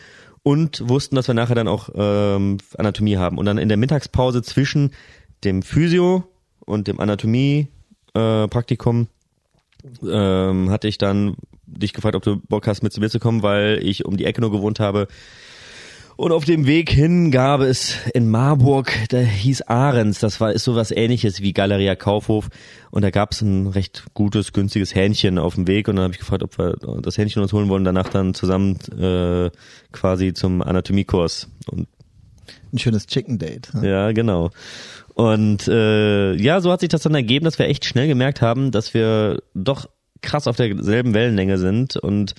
und 0.48 0.88
wussten, 0.88 1.18
dass 1.18 1.28
wir 1.28 1.36
nachher 1.36 1.56
dann 1.56 1.68
auch 1.68 1.90
ähm, 1.94 2.60
Anatomie 2.78 3.18
haben. 3.18 3.38
Und 3.38 3.46
dann 3.46 3.58
in 3.58 3.68
der 3.68 3.76
Mittagspause 3.76 4.42
zwischen 4.42 4.92
dem 5.44 5.62
Physio 5.62 6.24
und 6.66 6.88
dem 6.88 7.02
Anatomie-Praktikum 7.02 9.08
äh, 10.04 10.10
ähm, 10.10 10.70
hatte 10.70 10.88
ich 10.88 10.98
dann 10.98 11.36
dich 11.66 11.92
gefragt, 11.92 12.16
ob 12.16 12.24
du 12.24 12.38
Bock 12.38 12.66
hast, 12.66 12.82
mit 12.82 12.94
zu 12.94 13.02
mir 13.02 13.10
zu 13.10 13.20
kommen, 13.20 13.44
weil 13.44 13.82
ich 13.84 14.06
um 14.06 14.16
die 14.16 14.24
Ecke 14.24 14.40
nur 14.40 14.54
gewohnt 14.54 14.80
habe 14.80 15.10
und 16.18 16.32
auf 16.32 16.46
dem 16.46 16.66
Weg 16.66 16.90
hin 16.90 17.32
gab 17.32 17.62
es 17.62 17.96
in 18.14 18.30
Marburg, 18.30 18.92
da 19.10 19.20
hieß 19.20 19.62
Ahrens, 19.64 20.20
das 20.20 20.42
war 20.42 20.52
ist 20.52 20.64
sowas 20.64 20.92
ähnliches 20.92 21.42
wie 21.42 21.54
Galeria 21.54 21.96
Kaufhof 21.96 22.50
und 22.92 23.04
da 23.04 23.12
gab 23.12 23.32
es 23.32 23.42
ein 23.42 23.68
recht 23.68 24.04
gutes, 24.14 24.52
günstiges 24.52 24.96
Hähnchen 24.96 25.38
auf 25.38 25.56
dem 25.56 25.68
Weg 25.68 25.88
und 25.88 25.96
dann 25.96 26.04
habe 26.04 26.14
ich 26.14 26.20
gefragt, 26.20 26.44
ob 26.44 26.58
wir 26.58 26.76
das 27.02 27.18
Hähnchen 27.18 27.42
uns 27.42 27.54
holen 27.54 27.70
wollen, 27.70 27.84
danach 27.84 28.10
dann 28.10 28.34
zusammen 28.34 28.78
äh, 29.00 29.52
quasi 29.92 30.34
zum 30.34 30.62
Anatomiekurs. 30.62 31.50
Und 31.72 31.88
ein 32.74 32.80
schönes 32.80 33.06
Chicken 33.06 33.38
Date. 33.38 33.70
Ja, 33.76 33.84
ja 33.84 34.12
genau. 34.12 34.50
Und 35.14 35.68
äh, 35.68 36.34
ja, 36.34 36.62
so 36.62 36.72
hat 36.72 36.80
sich 36.80 36.90
das 36.90 37.02
dann 37.04 37.16
ergeben, 37.16 37.46
dass 37.46 37.60
wir 37.60 37.68
echt 37.68 37.86
schnell 37.86 38.08
gemerkt 38.08 38.42
haben, 38.42 38.72
dass 38.72 38.94
wir 38.94 39.42
doch 39.54 39.88
krass 40.22 40.48
auf 40.48 40.56
derselben 40.56 41.14
Wellenlänge 41.14 41.58
sind 41.58 41.96
und 41.96 42.34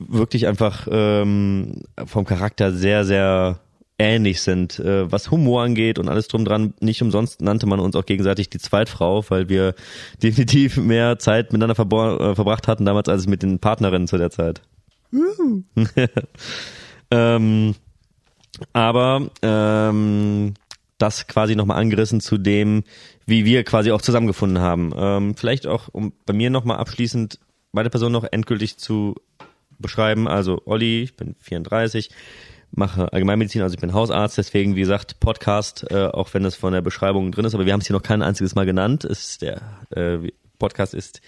wirklich 0.00 0.46
einfach 0.46 0.88
ähm, 0.90 1.82
vom 2.06 2.24
Charakter 2.24 2.72
sehr, 2.72 3.04
sehr 3.04 3.60
ähnlich 3.98 4.40
sind, 4.40 4.78
äh, 4.78 5.10
was 5.12 5.30
Humor 5.30 5.62
angeht 5.62 5.98
und 5.98 6.08
alles 6.08 6.26
drum 6.26 6.44
dran. 6.44 6.72
Nicht 6.80 7.02
umsonst 7.02 7.42
nannte 7.42 7.66
man 7.66 7.80
uns 7.80 7.94
auch 7.94 8.06
gegenseitig 8.06 8.48
die 8.48 8.58
Zweitfrau, 8.58 9.24
weil 9.28 9.48
wir 9.48 9.74
definitiv 10.22 10.78
mehr 10.78 11.18
Zeit 11.18 11.52
miteinander 11.52 11.78
äh, 11.78 12.34
verbracht 12.34 12.66
hatten 12.66 12.86
damals 12.86 13.08
als 13.08 13.26
mit 13.26 13.42
den 13.42 13.58
Partnerinnen 13.58 14.08
zu 14.08 14.16
der 14.16 14.30
Zeit. 14.30 14.62
ähm, 17.10 17.74
aber 18.72 19.30
ähm, 19.42 20.54
das 20.98 21.26
quasi 21.26 21.56
nochmal 21.56 21.78
angerissen 21.78 22.20
zu 22.20 22.38
dem, 22.38 22.84
wie 23.26 23.44
wir 23.44 23.64
quasi 23.64 23.90
auch 23.92 24.02
zusammengefunden 24.02 24.60
haben. 24.60 24.92
Ähm, 24.96 25.34
vielleicht 25.34 25.66
auch, 25.66 25.88
um 25.92 26.12
bei 26.26 26.32
mir 26.32 26.50
nochmal 26.50 26.78
abschließend 26.78 27.38
meine 27.72 27.90
Person 27.90 28.12
noch 28.12 28.24
endgültig 28.30 28.78
zu 28.78 29.14
beschreiben. 29.80 30.28
Also 30.28 30.62
Olli, 30.64 31.02
ich 31.02 31.16
bin 31.16 31.34
34, 31.40 32.10
mache 32.72 33.12
Allgemeinmedizin, 33.12 33.62
also 33.62 33.74
ich 33.74 33.80
bin 33.80 33.92
Hausarzt, 33.92 34.38
deswegen 34.38 34.76
wie 34.76 34.80
gesagt 34.80 35.20
Podcast, 35.20 35.90
äh, 35.90 36.06
auch 36.06 36.32
wenn 36.34 36.42
das 36.42 36.54
von 36.54 36.72
der 36.72 36.82
Beschreibung 36.82 37.32
drin 37.32 37.44
ist, 37.44 37.54
aber 37.54 37.66
wir 37.66 37.72
haben 37.72 37.80
es 37.80 37.86
hier 37.86 37.96
noch 37.96 38.02
kein 38.02 38.22
einziges 38.22 38.54
Mal 38.54 38.66
genannt. 38.66 39.04
Ist 39.04 39.42
der 39.42 39.60
äh, 39.90 40.18
Podcast 40.58 40.94
ist 40.94 41.20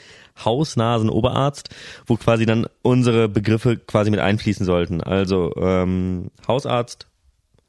Haus-Nasen-Oberarzt, 0.44 1.70
wo 2.06 2.16
quasi 2.16 2.46
dann 2.46 2.66
unsere 2.82 3.28
Begriffe 3.28 3.76
quasi 3.78 4.10
mit 4.10 4.20
einfließen 4.20 4.64
sollten. 4.64 5.00
Also 5.00 5.52
ähm, 5.56 6.30
Hausarzt, 6.46 7.08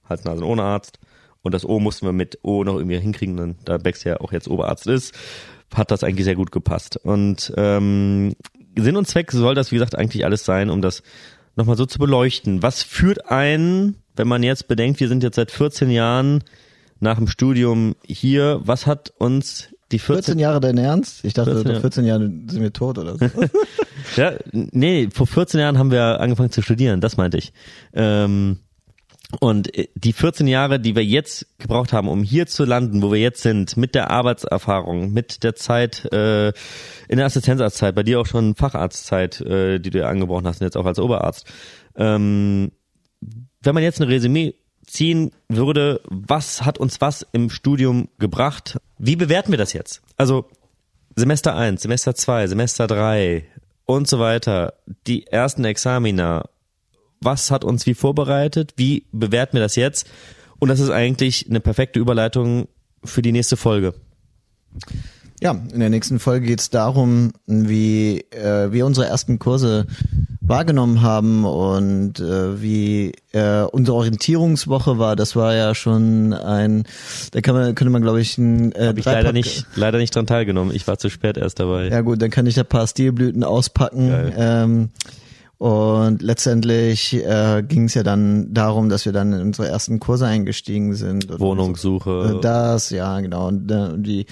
Hals-Nasen-Ohrenarzt 0.08 1.00
und 1.41 1.54
das 1.54 1.65
O 1.65 1.80
mussten 1.80 2.06
wir 2.06 2.13
mit 2.13 2.39
O 2.43 2.63
noch 2.63 2.76
irgendwie 2.76 3.00
hinkriegen, 3.00 3.38
dann, 3.38 3.56
da 3.65 3.78
Bex 3.78 4.04
ja 4.04 4.19
auch 4.19 4.32
jetzt 4.32 4.48
Oberarzt 4.48 4.88
ist, 4.88 5.13
hat 5.74 5.89
das 5.89 6.04
eigentlich 6.04 6.26
sehr 6.26 6.36
gut 6.36 6.52
gepasst. 6.52 6.98
Und 6.98 7.54
ähm, 7.58 8.36
Sinn 8.75 8.97
und 8.97 9.07
Zweck 9.07 9.31
soll 9.31 9.55
das, 9.55 9.71
wie 9.71 9.75
gesagt, 9.75 9.95
eigentlich 9.95 10.25
alles 10.25 10.45
sein, 10.45 10.69
um 10.69 10.81
das 10.81 11.03
nochmal 11.55 11.77
so 11.77 11.86
zu 11.86 11.99
beleuchten. 11.99 12.63
Was 12.63 12.83
führt 12.83 13.29
ein, 13.29 13.95
wenn 14.15 14.27
man 14.27 14.43
jetzt 14.43 14.67
bedenkt, 14.67 14.99
wir 14.99 15.07
sind 15.07 15.23
jetzt 15.23 15.36
seit 15.36 15.51
14 15.51 15.89
Jahren 15.89 16.43
nach 16.99 17.17
dem 17.17 17.27
Studium 17.27 17.95
hier, 18.05 18.62
was 18.63 18.88
hat 18.88 19.13
uns 19.17 19.69
die 19.91 19.99
14, 19.99 20.23
14 20.23 20.39
Jahre 20.39 20.59
dein 20.59 20.77
Ernst? 20.77 21.23
Ich 21.23 21.33
dachte, 21.33 21.51
14 21.51 21.65
14, 21.65 21.81
14 21.81 22.05
Jahre 22.05 22.23
sind 22.23 22.62
wir 22.62 22.73
tot 22.73 22.97
oder 22.97 23.17
so. 23.17 23.25
ja, 24.15 24.33
nee, 24.51 25.09
vor 25.13 25.27
14 25.27 25.59
Jahren 25.59 25.77
haben 25.77 25.91
wir 25.91 26.19
angefangen 26.19 26.51
zu 26.51 26.62
studieren, 26.62 27.01
das 27.01 27.17
meinte 27.17 27.38
ich. 27.38 27.53
Ähm, 27.93 28.59
und 29.39 29.76
äh, 29.78 29.88
die 29.96 30.13
14 30.13 30.48
Jahre, 30.48 30.80
die 30.80 30.96
wir 30.96 31.04
jetzt 31.04 31.48
gebraucht 31.58 31.93
haben, 31.93 32.08
um 32.08 32.24
hier 32.24 32.48
zu 32.48 32.65
landen, 32.65 33.02
wo 33.02 33.12
wir 33.12 33.19
jetzt 33.19 33.41
sind, 33.41 33.78
mit 33.78 33.96
der 33.96 34.12
Arbeitserfahrung, 34.12 35.12
mit 35.12 35.43
der 35.43 35.56
Zeit 35.56 36.06
äh, 36.12 36.50
in 37.08 37.17
der 37.17 37.26
Assistenzarztzeit, 37.26 37.96
bei 37.96 38.04
dir 38.04 38.19
auch 38.19 38.26
schon 38.26 38.56
Facharztzeit, 38.56 39.41
äh, 39.41 39.80
die 39.80 39.89
du 39.89 40.00
ja 40.00 40.10
angebrochen 40.10 40.48
hast, 40.48 40.62
und 40.62 40.65
jetzt 40.65 40.78
auch 40.78 40.86
als 40.86 41.00
Oberarzt. 41.00 41.52
Ähm, 41.96 42.72
wenn 43.62 43.74
man 43.74 43.84
jetzt 43.84 44.02
ein 44.02 44.08
Resümee 44.08 44.56
ziehen 44.86 45.32
würde, 45.48 46.02
was 46.10 46.65
hat 46.65 46.78
uns 46.78 47.00
was 47.02 47.26
im 47.32 47.50
Studium 47.50 48.10
gebracht? 48.19 48.78
Wie 48.98 49.15
bewerten 49.15 49.52
wir 49.52 49.58
das 49.58 49.74
jetzt? 49.74 50.02
Also 50.17 50.50
Semester 51.15 51.56
1, 51.56 51.82
Semester 51.82 52.15
2, 52.15 52.48
Semester 52.48 52.88
3 52.88 53.46
und 53.86 54.08
so 54.08 54.19
weiter, 54.19 54.74
die 55.08 55.28
ersten 55.28 55.63
Examina, 55.65 56.50
was 57.23 57.51
hat 57.51 57.63
uns 57.63 57.86
wie 57.86 57.93
vorbereitet, 57.93 58.73
wie 58.77 59.05
bewerten 59.12 59.53
wir 59.53 59.62
das 59.62 59.75
jetzt? 59.75 60.07
Und 60.59 60.69
das 60.69 60.79
ist 60.79 60.89
eigentlich 60.89 61.47
eine 61.49 61.59
perfekte 61.59 61.99
Überleitung 61.99 62.67
für 63.03 63.21
die 63.21 63.31
nächste 63.31 63.57
Folge. 63.57 63.93
Ja, 65.41 65.51
in 65.73 65.81
der 65.81 65.89
nächsten 65.89 66.19
Folge 66.19 66.47
geht 66.47 66.62
es 66.62 66.69
darum, 66.69 67.33
wie 67.47 68.21
äh, 68.31 68.71
wir 68.71 68.86
unsere 68.86 69.07
ersten 69.07 69.39
Kurse 69.39 69.88
wahrgenommen 70.39 71.01
haben 71.01 71.43
und 71.43 72.19
äh, 72.19 72.62
wie 72.62 73.12
äh, 73.33 73.63
unsere 73.63 73.97
Orientierungswoche 73.97 74.99
war. 74.99 75.17
Das 75.17 75.36
war 75.36 75.53
ja 75.53 75.75
schon 75.75 76.33
ein, 76.33 76.83
da 77.31 77.41
kann 77.41 77.55
man, 77.55 77.75
könnte 77.75 77.91
man 77.91 78.01
glaube 78.01 78.21
ich 78.21 78.38
ein 78.38 78.71
äh, 78.73 78.88
Hab 78.88 78.97
ich 78.97 79.03
leider 79.05 79.33
nicht, 79.33 79.65
leider 79.75 79.97
nicht 79.97 80.15
dran 80.15 80.27
teilgenommen. 80.27 80.73
Ich 80.73 80.88
war 80.88 80.97
zu 80.97 81.09
spät 81.09 81.36
erst 81.36 81.59
dabei. 81.59 81.89
Ja 81.89 81.99
gut, 82.01 82.21
dann 82.21 82.29
kann 82.29 82.45
ich 82.45 82.55
da 82.55 82.62
ein 82.62 82.67
paar 82.67 82.88
Stilblüten 82.88 83.43
auspacken. 83.43 84.33
Ähm, 84.38 84.89
und 85.63 86.21
letztendlich 86.21 87.13
äh, 87.13 87.63
ging 87.65 87.86
es 87.86 87.93
ja 87.93 88.04
dann 88.04 88.54
darum, 88.54 88.89
dass 88.89 89.06
wir 89.06 89.13
dann 89.13 89.32
in 89.32 89.39
unsere 89.39 89.69
ersten 89.69 90.02
Kurse 90.02 90.26
eingestiegen 90.26 90.93
sind. 90.93 91.39
Wohnungssuche. 91.39 92.36
Äh, 92.36 92.41
das, 92.41 92.89
ja, 92.89 93.21
genau. 93.21 93.47
Und 93.47 93.71
äh, 93.71 93.91
die 93.95 94.26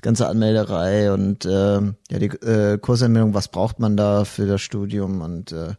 ganze 0.00 0.28
Anmelderei 0.28 1.12
und 1.12 1.44
äh, 1.44 1.50
ja, 1.50 2.18
die 2.18 2.28
äh, 2.28 2.78
Kursanmeldung, 2.78 3.34
was 3.34 3.48
braucht 3.48 3.80
man 3.80 3.98
da 3.98 4.24
für 4.24 4.46
das 4.46 4.62
Studium? 4.62 5.20
Und 5.20 5.52
äh, 5.52 5.74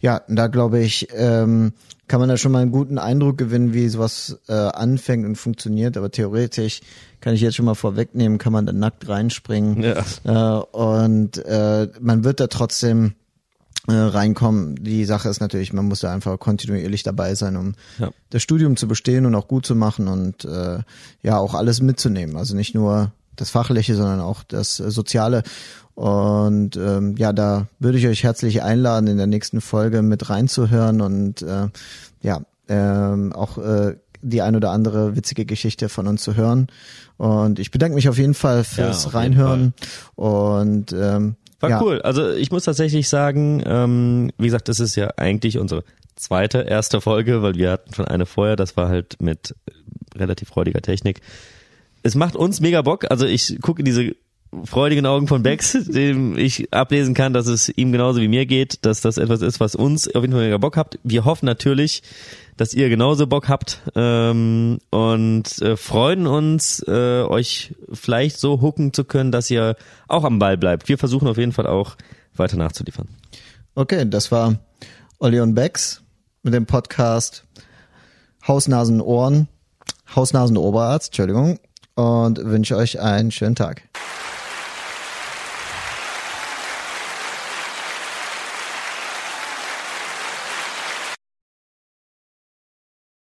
ja, 0.00 0.22
da 0.28 0.46
glaube 0.46 0.78
ich, 0.78 1.08
ähm, 1.14 1.74
kann 2.08 2.20
man 2.20 2.30
da 2.30 2.38
schon 2.38 2.52
mal 2.52 2.62
einen 2.62 2.72
guten 2.72 2.96
Eindruck 2.96 3.36
gewinnen, 3.36 3.74
wie 3.74 3.90
sowas 3.90 4.40
äh, 4.48 4.54
anfängt 4.54 5.26
und 5.26 5.36
funktioniert. 5.36 5.98
Aber 5.98 6.10
theoretisch 6.10 6.80
kann 7.20 7.34
ich 7.34 7.42
jetzt 7.42 7.56
schon 7.56 7.66
mal 7.66 7.74
vorwegnehmen, 7.74 8.38
kann 8.38 8.54
man 8.54 8.64
da 8.64 8.72
nackt 8.72 9.10
reinspringen. 9.10 9.82
Ja. 9.82 10.04
Äh, 10.24 10.62
und 10.74 11.36
äh, 11.44 11.88
man 12.00 12.24
wird 12.24 12.40
da 12.40 12.46
trotzdem 12.46 13.12
reinkommen. 13.88 14.76
Die 14.76 15.04
Sache 15.04 15.28
ist 15.28 15.40
natürlich, 15.40 15.72
man 15.72 15.86
muss 15.86 16.00
da 16.00 16.12
einfach 16.12 16.38
kontinuierlich 16.38 17.02
dabei 17.02 17.34
sein, 17.34 17.56
um 17.56 17.74
ja. 17.98 18.10
das 18.30 18.42
Studium 18.42 18.76
zu 18.76 18.88
bestehen 18.88 19.26
und 19.26 19.34
auch 19.34 19.48
gut 19.48 19.66
zu 19.66 19.74
machen 19.74 20.08
und 20.08 20.44
äh, 20.44 20.78
ja 21.22 21.38
auch 21.38 21.54
alles 21.54 21.80
mitzunehmen. 21.80 22.36
Also 22.36 22.56
nicht 22.56 22.74
nur 22.74 23.12
das 23.36 23.50
Fachliche, 23.50 23.94
sondern 23.94 24.20
auch 24.20 24.42
das 24.42 24.80
äh, 24.80 24.90
Soziale. 24.90 25.42
Und 25.94 26.76
ähm, 26.76 27.14
ja, 27.16 27.32
da 27.32 27.68
würde 27.78 27.98
ich 27.98 28.06
euch 28.06 28.24
herzlich 28.24 28.62
einladen, 28.62 29.06
in 29.06 29.16
der 29.16 29.26
nächsten 29.26 29.60
Folge 29.60 30.02
mit 30.02 30.28
reinzuhören 30.28 31.00
und 31.00 31.42
äh, 31.42 31.68
ja, 32.20 32.40
ähm, 32.68 33.32
auch 33.32 33.58
äh, 33.58 33.96
die 34.20 34.42
ein 34.42 34.56
oder 34.56 34.70
andere 34.70 35.14
witzige 35.14 35.44
Geschichte 35.44 35.88
von 35.88 36.08
uns 36.08 36.22
zu 36.22 36.34
hören. 36.34 36.68
Und 37.16 37.58
ich 37.58 37.70
bedanke 37.70 37.94
mich 37.94 38.08
auf 38.08 38.18
jeden 38.18 38.34
Fall 38.34 38.64
fürs 38.64 39.04
ja, 39.04 39.10
Reinhören. 39.10 39.74
Fall. 39.76 40.24
Und 40.24 40.92
ähm, 40.92 41.36
war 41.64 41.70
ja. 41.70 41.82
cool. 41.82 42.02
Also 42.02 42.30
ich 42.30 42.50
muss 42.50 42.64
tatsächlich 42.64 43.08
sagen, 43.08 43.62
ähm, 43.66 44.30
wie 44.38 44.46
gesagt, 44.46 44.68
das 44.68 44.80
ist 44.80 44.96
ja 44.96 45.10
eigentlich 45.16 45.58
unsere 45.58 45.84
zweite, 46.16 46.58
erste 46.62 47.00
Folge, 47.00 47.42
weil 47.42 47.54
wir 47.54 47.72
hatten 47.72 47.94
schon 47.94 48.06
eine 48.06 48.26
vorher, 48.26 48.56
das 48.56 48.76
war 48.76 48.88
halt 48.88 49.20
mit 49.20 49.54
relativ 50.14 50.48
freudiger 50.48 50.80
Technik. 50.80 51.20
Es 52.02 52.14
macht 52.14 52.36
uns 52.36 52.60
mega 52.60 52.82
Bock. 52.82 53.10
Also 53.10 53.26
ich 53.26 53.58
gucke 53.62 53.82
diese 53.82 54.14
freudigen 54.64 55.06
Augen 55.06 55.26
von 55.26 55.42
Bex, 55.42 55.72
dem 55.86 56.38
ich 56.38 56.72
ablesen 56.72 57.14
kann, 57.14 57.32
dass 57.32 57.46
es 57.46 57.68
ihm 57.68 57.92
genauso 57.92 58.20
wie 58.20 58.28
mir 58.28 58.46
geht, 58.46 58.84
dass 58.84 59.00
das 59.00 59.18
etwas 59.18 59.42
ist, 59.42 59.60
was 59.60 59.74
uns 59.74 60.06
auf 60.14 60.22
jeden 60.22 60.32
Fall 60.32 60.44
mega 60.44 60.58
Bock 60.58 60.76
habt. 60.76 60.98
Wir 61.02 61.24
hoffen 61.24 61.46
natürlich, 61.46 62.02
dass 62.56 62.74
ihr 62.74 62.88
genauso 62.88 63.26
Bock 63.26 63.48
habt 63.48 63.80
ähm, 63.94 64.78
und 64.90 65.60
äh, 65.60 65.76
freuen 65.76 66.26
uns, 66.26 66.84
äh, 66.86 67.22
euch 67.22 67.74
vielleicht 67.92 68.38
so 68.38 68.60
hooken 68.60 68.92
zu 68.92 69.04
können, 69.04 69.32
dass 69.32 69.50
ihr 69.50 69.76
auch 70.08 70.24
am 70.24 70.38
Ball 70.38 70.56
bleibt. 70.56 70.88
Wir 70.88 70.98
versuchen 70.98 71.28
auf 71.28 71.36
jeden 71.36 71.52
Fall 71.52 71.66
auch 71.66 71.96
weiter 72.36 72.56
nachzuliefern. 72.56 73.08
Okay, 73.74 74.04
das 74.08 74.30
war 74.30 74.56
Olli 75.18 75.40
und 75.40 75.54
Bex 75.54 76.02
mit 76.42 76.54
dem 76.54 76.66
Podcast 76.66 77.44
Hausnasen 78.46 79.00
Ohren, 79.00 79.48
Hausnasen 80.14 80.56
Oberarzt, 80.56 81.08
Entschuldigung, 81.08 81.58
und 81.94 82.38
wünsche 82.44 82.76
euch 82.76 83.00
einen 83.00 83.30
schönen 83.30 83.54
Tag. 83.54 83.82